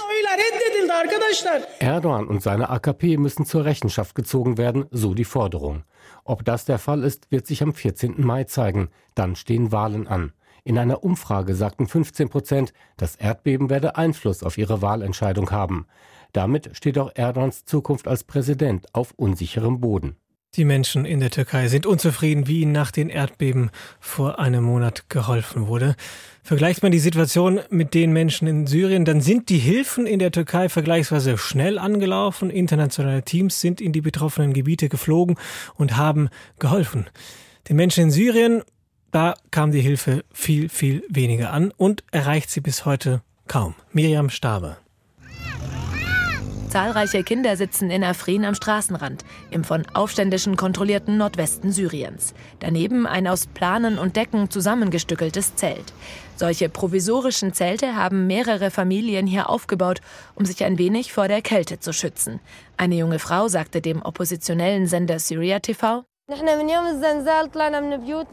Erdogan 1.81 2.29
und 2.29 2.43
seine 2.43 2.71
AKP 2.71 3.19
müssen 3.19 3.45
zur 3.45 3.67
Rechenschaft 3.67 4.15
gezogen 4.15 4.57
werden, 4.57 4.87
so 4.91 5.13
die 5.13 5.27
Forderung. 5.27 5.85
Ob 6.31 6.45
das 6.45 6.65
der 6.65 6.79
Fall 6.79 7.03
ist, 7.03 7.33
wird 7.33 7.49
sich 7.49 7.61
am 7.61 7.75
14. 7.75 8.25
Mai 8.25 8.45
zeigen. 8.45 8.91
Dann 9.17 9.35
stehen 9.35 9.73
Wahlen 9.73 10.07
an. 10.07 10.33
In 10.63 10.79
einer 10.79 11.03
Umfrage 11.03 11.57
sagten 11.57 11.89
15 11.89 12.29
Prozent, 12.29 12.73
das 12.97 13.17
Erdbeben 13.17 13.69
werde 13.69 13.97
Einfluss 13.97 14.45
auf 14.45 14.57
ihre 14.57 14.81
Wahlentscheidung 14.81 15.51
haben. 15.51 15.89
Damit 16.33 16.71
steht 16.77 16.99
auch 16.99 17.11
Erdogans 17.17 17.65
Zukunft 17.65 18.07
als 18.07 18.23
Präsident 18.23 18.95
auf 18.95 19.13
unsicherem 19.17 19.81
Boden. 19.81 20.19
Die 20.57 20.65
Menschen 20.65 21.05
in 21.05 21.21
der 21.21 21.31
Türkei 21.31 21.69
sind 21.69 21.87
unzufrieden, 21.87 22.49
wie 22.49 22.63
ihnen 22.63 22.73
nach 22.73 22.91
den 22.91 23.09
Erdbeben 23.09 23.71
vor 24.01 24.41
einem 24.41 24.65
Monat 24.65 25.09
geholfen 25.09 25.69
wurde. 25.69 25.95
Vergleicht 26.43 26.83
man 26.83 26.91
die 26.91 26.99
Situation 26.99 27.61
mit 27.71 27.95
den 27.95 28.13
Menschen 28.13 28.49
in 28.49 28.67
Syrien, 28.67 29.05
dann 29.05 29.21
sind 29.21 29.49
die 29.49 29.59
Hilfen 29.59 30.07
in 30.07 30.19
der 30.19 30.33
Türkei 30.33 30.69
vergleichsweise 30.69 31.39
schnell 31.39 31.79
angelaufen. 31.79 32.51
Internationale 32.51 33.23
Teams 33.23 33.61
sind 33.61 33.81
in 33.81 33.93
die 33.93 34.01
betroffenen 34.01 34.53
Gebiete 34.53 34.89
geflogen 34.89 35.37
und 35.77 35.97
haben 35.97 36.31
geholfen. 36.59 37.07
Den 37.69 37.77
Menschen 37.77 38.05
in 38.05 38.11
Syrien, 38.11 38.63
da 39.13 39.35
kam 39.53 39.71
die 39.71 39.81
Hilfe 39.81 40.25
viel, 40.33 40.69
viel 40.69 41.05
weniger 41.09 41.53
an 41.53 41.73
und 41.77 42.03
erreicht 42.11 42.51
sie 42.51 42.61
bis 42.61 42.85
heute 42.85 43.23
kaum. 43.47 43.77
Miriam 43.93 44.31
Stabe. 44.31 44.79
Zahlreiche 46.71 47.25
Kinder 47.25 47.57
sitzen 47.57 47.91
in 47.91 48.05
Afrin 48.05 48.45
am 48.45 48.55
Straßenrand, 48.55 49.25
im 49.51 49.65
von 49.65 49.85
Aufständischen 49.93 50.55
kontrollierten 50.55 51.17
Nordwesten 51.17 51.73
Syriens. 51.73 52.33
Daneben 52.61 53.09
ein 53.09 53.27
aus 53.27 53.49
Planen 53.49 53.99
und 53.99 54.15
Decken 54.15 54.51
zusammengestückeltes 54.51 55.57
Zelt. 55.57 55.93
Solche 56.37 56.69
provisorischen 56.69 57.53
Zelte 57.53 57.97
haben 57.97 58.29
mehrere 58.29 58.71
Familien 58.71 59.27
hier 59.27 59.51
aufgebaut, 59.51 60.01
um 60.37 60.45
sich 60.45 60.63
ein 60.63 60.79
wenig 60.79 61.13
vor 61.13 61.27
der 61.27 61.43
Kälte 61.43 61.81
zu 61.81 61.93
schützen. 61.93 62.39
Eine 62.77 62.95
junge 62.95 63.19
Frau 63.19 63.49
sagte 63.49 63.81
dem 63.81 64.01
oppositionellen 64.01 64.87
Sender 64.87 65.19
Syria 65.19 65.59
TV, 65.59 66.05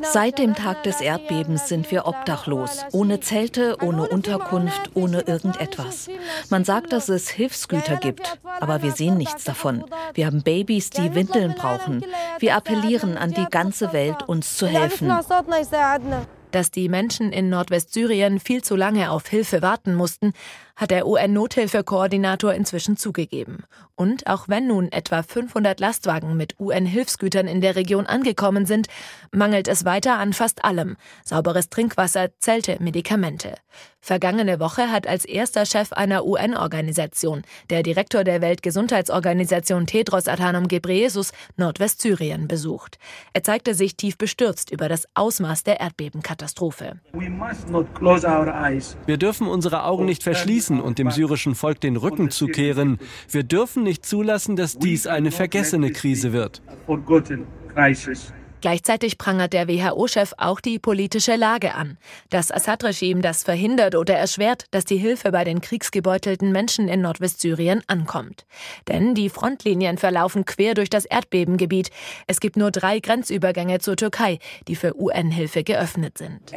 Seit 0.02 0.38
dem 0.38 0.54
Tag 0.54 0.84
des 0.84 1.02
Erdbebens 1.02 1.68
sind 1.68 1.90
wir 1.90 2.06
obdachlos, 2.06 2.86
ohne 2.92 3.20
Zelte, 3.22 3.78
ohne 3.82 4.08
Unterkunft, 4.08 4.92
ohne 4.94 5.22
irgendetwas. 5.22 6.08
Man 6.50 6.64
sagt, 6.64 6.94
dass 6.94 7.10
es 7.10 7.30
Hilfsgüter 7.30 7.98
gibt, 7.98 8.40
aber 8.60 8.84
wir 8.84 8.92
sehen 8.92 9.18
nichts 9.18 9.46
davon. 9.46 9.84
Wir 10.14 10.28
haben 10.28 10.44
Babys, 10.44 10.92
die 10.92 11.16
Windeln 11.16 11.56
brauchen. 11.56 12.06
Wir 12.38 12.56
appellieren 12.56 13.18
an 13.18 13.32
die 13.32 13.48
ganze 13.50 13.94
Welt, 13.94 14.28
uns 14.28 14.58
zu 14.58 14.68
helfen. 14.68 15.12
Dass 16.52 16.72
die 16.72 16.90
Menschen 16.90 17.32
in 17.32 17.50
Nordwestsyrien 17.50 18.40
viel 18.40 18.64
zu 18.64 18.76
lange 18.76 19.12
auf 19.12 19.28
Hilfe 19.28 19.62
warten 19.62 19.96
mussten, 19.96 20.34
hat 20.78 20.92
der 20.92 21.08
UN-Nothilfekoordinator 21.08 22.54
inzwischen 22.54 22.96
zugegeben. 22.96 23.66
Und 23.96 24.28
auch 24.28 24.48
wenn 24.48 24.68
nun 24.68 24.92
etwa 24.92 25.24
500 25.24 25.80
Lastwagen 25.80 26.38
mit 26.38 26.60
UN-Hilfsgütern 26.60 27.48
in 27.48 27.62
der 27.62 27.76
Region 27.76 28.06
angekommen 28.06 28.68
sind, 28.68 28.88
mangelt 29.32 29.68
es 29.68 29.86
weiter 29.86 30.20
an 30.20 30.34
fast 30.34 30.64
allem. 30.64 30.96
Sauberes 31.26 31.70
Trinkwasser, 31.70 32.30
Zelte, 32.40 32.78
Medikamente. 32.80 33.56
Vergangene 34.00 34.60
Woche 34.60 34.92
hat 34.92 35.08
als 35.08 35.26
erster 35.26 35.66
Chef 35.66 35.92
einer 35.92 36.26
UN-Organisation, 36.26 37.42
der 37.70 37.84
Direktor 37.84 38.24
der 38.24 38.42
Weltgesundheitsorganisation 38.42 39.86
Tedros 39.88 40.28
Adhanom 40.28 40.68
Ghebreyesus, 40.68 41.34
Nordwestsyrien 41.58 42.48
besucht. 42.48 43.00
Er 43.34 43.44
zeigte 43.44 43.74
sich 43.74 43.98
tief 43.98 44.18
bestürzt 44.18 44.72
über 44.72 44.88
das 44.88 45.08
Ausmaß 45.16 45.64
der 45.64 45.82
Erdbebenkatastrophe. 45.82 47.00
Wir 49.06 49.18
dürfen 49.18 49.48
unsere 49.48 49.84
Augen 49.84 50.06
nicht 50.06 50.24
verschließen 50.24 50.67
verschließen 50.68 50.82
und 50.82 51.00
dem 51.00 51.12
syrischen 51.12 51.56
Volk 51.56 51.82
den 51.82 51.96
Rücken 51.96 52.30
zu 52.30 52.48
kehren. 52.48 53.00
Wir 53.30 53.44
dürfen 53.44 53.84
nicht 53.84 54.06
zulassen, 54.06 54.56
dass 54.56 54.78
dies 54.78 55.08
eine 55.08 55.32
vergessene 55.32 55.92
Krise 55.92 56.34
wird. 56.34 56.62
Gleichzeitig 58.62 59.20
prangert 59.20 59.54
der 59.54 59.68
WHO-Chef 59.68 60.34
auch 60.38 60.60
die 60.60 60.80
politische 60.80 61.36
Lage 61.36 61.76
an. 61.76 61.98
Das 62.30 62.52
Assad-Regime, 62.52 63.22
das 63.22 63.44
verhindert 63.44 63.94
oder 63.96 64.16
erschwert, 64.16 64.66
dass 64.72 64.84
die 64.84 64.98
Hilfe 64.98 65.32
bei 65.32 65.44
den 65.44 65.62
kriegsgebeutelten 65.62 66.52
Menschen 66.52 66.88
in 66.88 67.02
Nordwestsyrien 67.02 67.84
ankommt. 67.88 68.46
Denn 68.88 69.14
die 69.14 69.30
Frontlinien 69.30 70.00
verlaufen 70.00 70.46
quer 70.46 70.74
durch 70.74 70.90
das 70.90 71.06
Erdbebengebiet. 71.06 71.92
Es 72.26 72.40
gibt 72.40 72.58
nur 72.58 72.72
drei 72.72 73.00
Grenzübergänge 73.00 73.80
zur 73.80 73.96
Türkei, 73.96 74.40
die 74.68 74.76
für 74.76 75.00
UN-Hilfe 75.00 75.64
geöffnet 75.64 76.18
sind. 76.18 76.52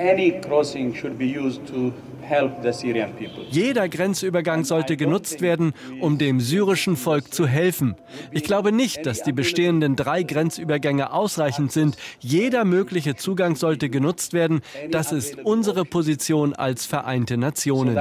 Jeder 3.50 3.88
Grenzübergang 3.88 4.64
sollte 4.64 4.96
genutzt 4.96 5.40
werden, 5.40 5.74
um 6.00 6.16
dem 6.18 6.40
syrischen 6.40 6.96
Volk 6.96 7.34
zu 7.34 7.46
helfen. 7.46 7.96
Ich 8.30 8.44
glaube 8.44 8.72
nicht, 8.72 9.04
dass 9.04 9.22
die 9.22 9.32
bestehenden 9.32 9.96
drei 9.96 10.22
Grenzübergänge 10.22 11.12
ausreichend 11.12 11.72
sind, 11.72 11.89
jeder 12.18 12.64
mögliche 12.64 13.16
Zugang 13.16 13.56
sollte 13.56 13.90
genutzt 13.90 14.32
werden. 14.32 14.60
Das 14.90 15.12
ist 15.12 15.38
unsere 15.44 15.84
Position 15.84 16.54
als 16.54 16.86
Vereinte 16.86 17.36
Nationen. 17.36 17.96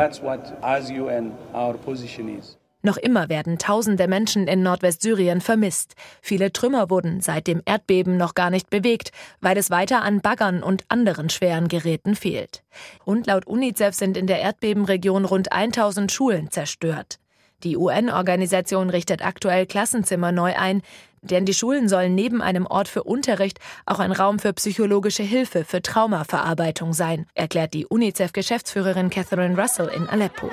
Noch 2.81 2.95
immer 2.95 3.27
werden 3.27 3.57
tausende 3.57 4.07
Menschen 4.07 4.47
in 4.47 4.63
Nordwestsyrien 4.63 5.41
vermisst. 5.41 5.95
Viele 6.21 6.53
Trümmer 6.53 6.89
wurden 6.89 7.19
seit 7.19 7.47
dem 7.47 7.61
Erdbeben 7.65 8.15
noch 8.15 8.35
gar 8.35 8.49
nicht 8.49 8.69
bewegt, 8.69 9.11
weil 9.41 9.57
es 9.57 9.69
weiter 9.69 10.01
an 10.01 10.21
Baggern 10.21 10.63
und 10.63 10.85
anderen 10.87 11.29
schweren 11.29 11.67
Geräten 11.67 12.15
fehlt. 12.15 12.63
Und 13.03 13.27
laut 13.27 13.45
UNICEF 13.47 13.93
sind 13.93 14.15
in 14.15 14.27
der 14.27 14.39
Erdbebenregion 14.39 15.25
rund 15.25 15.51
1000 15.51 16.09
Schulen 16.09 16.51
zerstört. 16.51 17.19
Die 17.63 17.75
UN-Organisation 17.75 18.89
richtet 18.89 19.25
aktuell 19.25 19.65
Klassenzimmer 19.65 20.31
neu 20.31 20.55
ein, 20.55 20.81
denn 21.21 21.45
die 21.45 21.53
Schulen 21.53 21.89
sollen 21.89 22.15
neben 22.15 22.41
einem 22.41 22.65
Ort 22.65 22.87
für 22.87 23.03
Unterricht 23.03 23.59
auch 23.85 23.99
ein 23.99 24.11
Raum 24.11 24.39
für 24.39 24.53
psychologische 24.53 25.23
Hilfe 25.23 25.63
für 25.63 25.81
Traumaverarbeitung 25.81 26.93
sein, 26.93 27.25
erklärt 27.33 27.73
die 27.73 27.85
UNICEF-Geschäftsführerin 27.85 29.09
Catherine 29.09 29.61
Russell 29.61 29.87
in 29.87 30.07
Aleppo. 30.07 30.49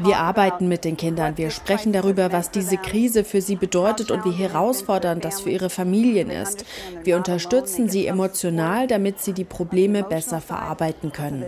Wir 0.00 0.18
arbeiten 0.18 0.68
mit 0.68 0.84
den 0.84 0.96
Kindern, 0.96 1.36
wir 1.38 1.50
sprechen 1.50 1.92
darüber, 1.92 2.32
was 2.32 2.50
diese 2.50 2.76
Krise 2.76 3.24
für 3.24 3.40
sie 3.40 3.56
bedeutet 3.56 4.10
und 4.10 4.24
wie 4.24 4.32
herausfordernd 4.32 5.24
das 5.24 5.40
für 5.40 5.50
ihre 5.50 5.70
Familien 5.70 6.30
ist. 6.30 6.64
Wir 7.04 7.16
unterstützen 7.16 7.88
sie 7.88 8.06
emotional, 8.06 8.86
damit 8.86 9.20
sie 9.20 9.32
die 9.32 9.44
Probleme 9.44 10.02
besser 10.02 10.40
verarbeiten 10.40 11.12
können. 11.12 11.44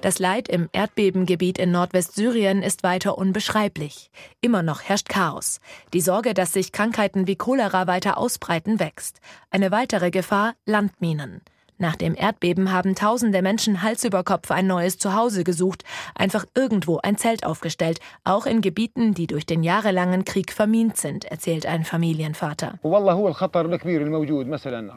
Das 0.00 0.18
Leid 0.18 0.48
im 0.48 0.68
Erdbebengebiet 0.72 1.58
in 1.58 1.70
Nordwestsyrien 1.70 2.62
ist 2.62 2.82
weiter 2.82 3.18
unbeschreiblich. 3.18 4.10
Immer 4.40 4.62
noch 4.62 4.82
herrscht 4.82 5.08
Chaos. 5.08 5.60
Die 5.92 6.00
Sorge, 6.12 6.34
dass 6.34 6.52
sich 6.52 6.72
Krankheiten 6.72 7.26
wie 7.26 7.36
Cholera 7.36 7.86
weiter 7.86 8.18
ausbreiten, 8.18 8.78
wächst. 8.78 9.22
Eine 9.48 9.70
weitere 9.70 10.10
Gefahr 10.10 10.52
Landminen. 10.66 11.40
Nach 11.82 11.96
dem 11.96 12.14
Erdbeben 12.14 12.70
haben 12.70 12.94
tausende 12.94 13.42
Menschen 13.42 13.82
Hals 13.82 14.04
über 14.04 14.22
Kopf 14.22 14.52
ein 14.52 14.68
neues 14.68 14.98
Zuhause 14.98 15.42
gesucht, 15.42 15.82
einfach 16.14 16.46
irgendwo 16.54 17.00
ein 17.02 17.16
Zelt 17.16 17.44
aufgestellt, 17.44 17.98
auch 18.22 18.46
in 18.46 18.60
Gebieten, 18.60 19.14
die 19.14 19.26
durch 19.26 19.46
den 19.46 19.64
jahrelangen 19.64 20.24
Krieg 20.24 20.52
vermint 20.52 20.96
sind, 20.96 21.24
erzählt 21.24 21.66
ein 21.66 21.82
Familienvater. 21.82 22.78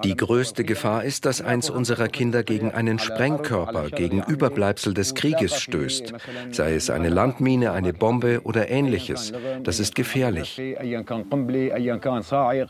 Die 0.04 0.16
größte 0.16 0.64
Gefahr 0.64 1.04
ist, 1.04 1.26
dass 1.26 1.42
eins 1.42 1.72
unserer 1.72 2.08
Kinder 2.08 2.44
gegen 2.44 2.72
einen 2.72 3.00
Sprengkörper, 3.00 3.90
gegen 3.90 4.22
Überbleibsel 4.22 4.94
des 4.94 5.16
Krieges 5.16 5.60
stößt, 5.60 6.14
sei 6.52 6.76
es 6.76 6.92
eine 6.92 7.10
Landmine, 7.10 7.72
eine 7.72 7.94
Bombe 7.94 8.42
oder 8.44 8.70
ähnliches. 8.70 9.34
Das 9.64 9.80
ist 9.80 9.96
gefährlich. 9.96 10.62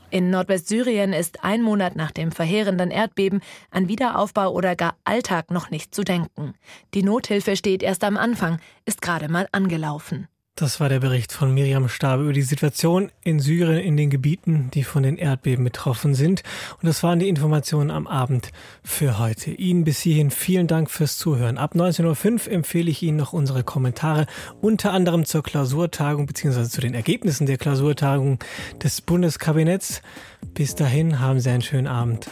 In 0.10 0.30
Nordwestsyrien 0.30 1.12
ist 1.12 1.44
ein 1.44 1.62
Monat 1.62 1.98
nach 1.98 2.12
dem 2.12 2.32
verheerenden 2.32 2.92
Erdbeben 2.92 3.42
an 3.72 3.90
Wiederaufbau 4.06 4.52
oder 4.52 4.76
gar 4.76 4.96
Alltag 5.04 5.50
noch 5.50 5.72
nicht 5.72 5.96
zu 5.96 6.04
denken. 6.04 6.54
Die 6.94 7.02
Nothilfe 7.02 7.56
steht 7.56 7.82
erst 7.82 8.04
am 8.04 8.18
Anfang, 8.18 8.60
ist 8.86 9.02
gerade 9.02 9.30
mal 9.30 9.48
angelaufen. 9.52 10.28
Das 10.54 10.80
war 10.80 10.88
der 10.88 11.00
Bericht 11.00 11.34
von 11.34 11.54
Miriam 11.54 11.90
Stabe 11.90 12.24
über 12.24 12.32
die 12.32 12.44
Situation 12.44 13.12
in 13.24 13.40
Syrien 13.40 13.84
in 13.84 13.98
den 13.98 14.10
Gebieten, 14.12 14.70
die 14.74 14.84
von 14.84 15.04
den 15.04 15.18
Erdbeben 15.18 15.66
betroffen 15.66 16.14
sind. 16.14 16.44
Und 16.82 16.86
das 16.86 17.02
waren 17.02 17.20
die 17.20 17.28
Informationen 17.28 17.90
am 17.90 18.06
Abend 18.06 18.52
für 18.84 19.18
heute. 19.18 19.52
Ihnen 19.52 19.84
bis 19.84 20.00
hierhin 20.00 20.30
vielen 20.30 20.68
Dank 20.68 20.92
fürs 20.92 21.18
Zuhören. 21.18 21.58
Ab 21.58 21.74
19.05 21.76 22.46
Uhr 22.46 22.54
empfehle 22.54 22.92
ich 22.92 23.02
Ihnen 23.02 23.18
noch 23.18 23.34
unsere 23.34 23.64
Kommentare, 23.64 24.28
unter 24.62 24.94
anderem 24.94 25.26
zur 25.26 25.42
Klausurtagung 25.42 26.28
bzw. 26.28 26.70
zu 26.70 26.80
den 26.80 26.94
Ergebnissen 26.94 27.48
der 27.48 27.58
Klausurtagung 27.58 28.38
des 28.82 29.02
Bundeskabinetts. 29.02 30.04
Bis 30.54 30.76
dahin 30.76 31.20
haben 31.20 31.40
Sie 31.40 31.50
einen 31.50 31.64
schönen 31.64 31.88
Abend. 31.88 32.30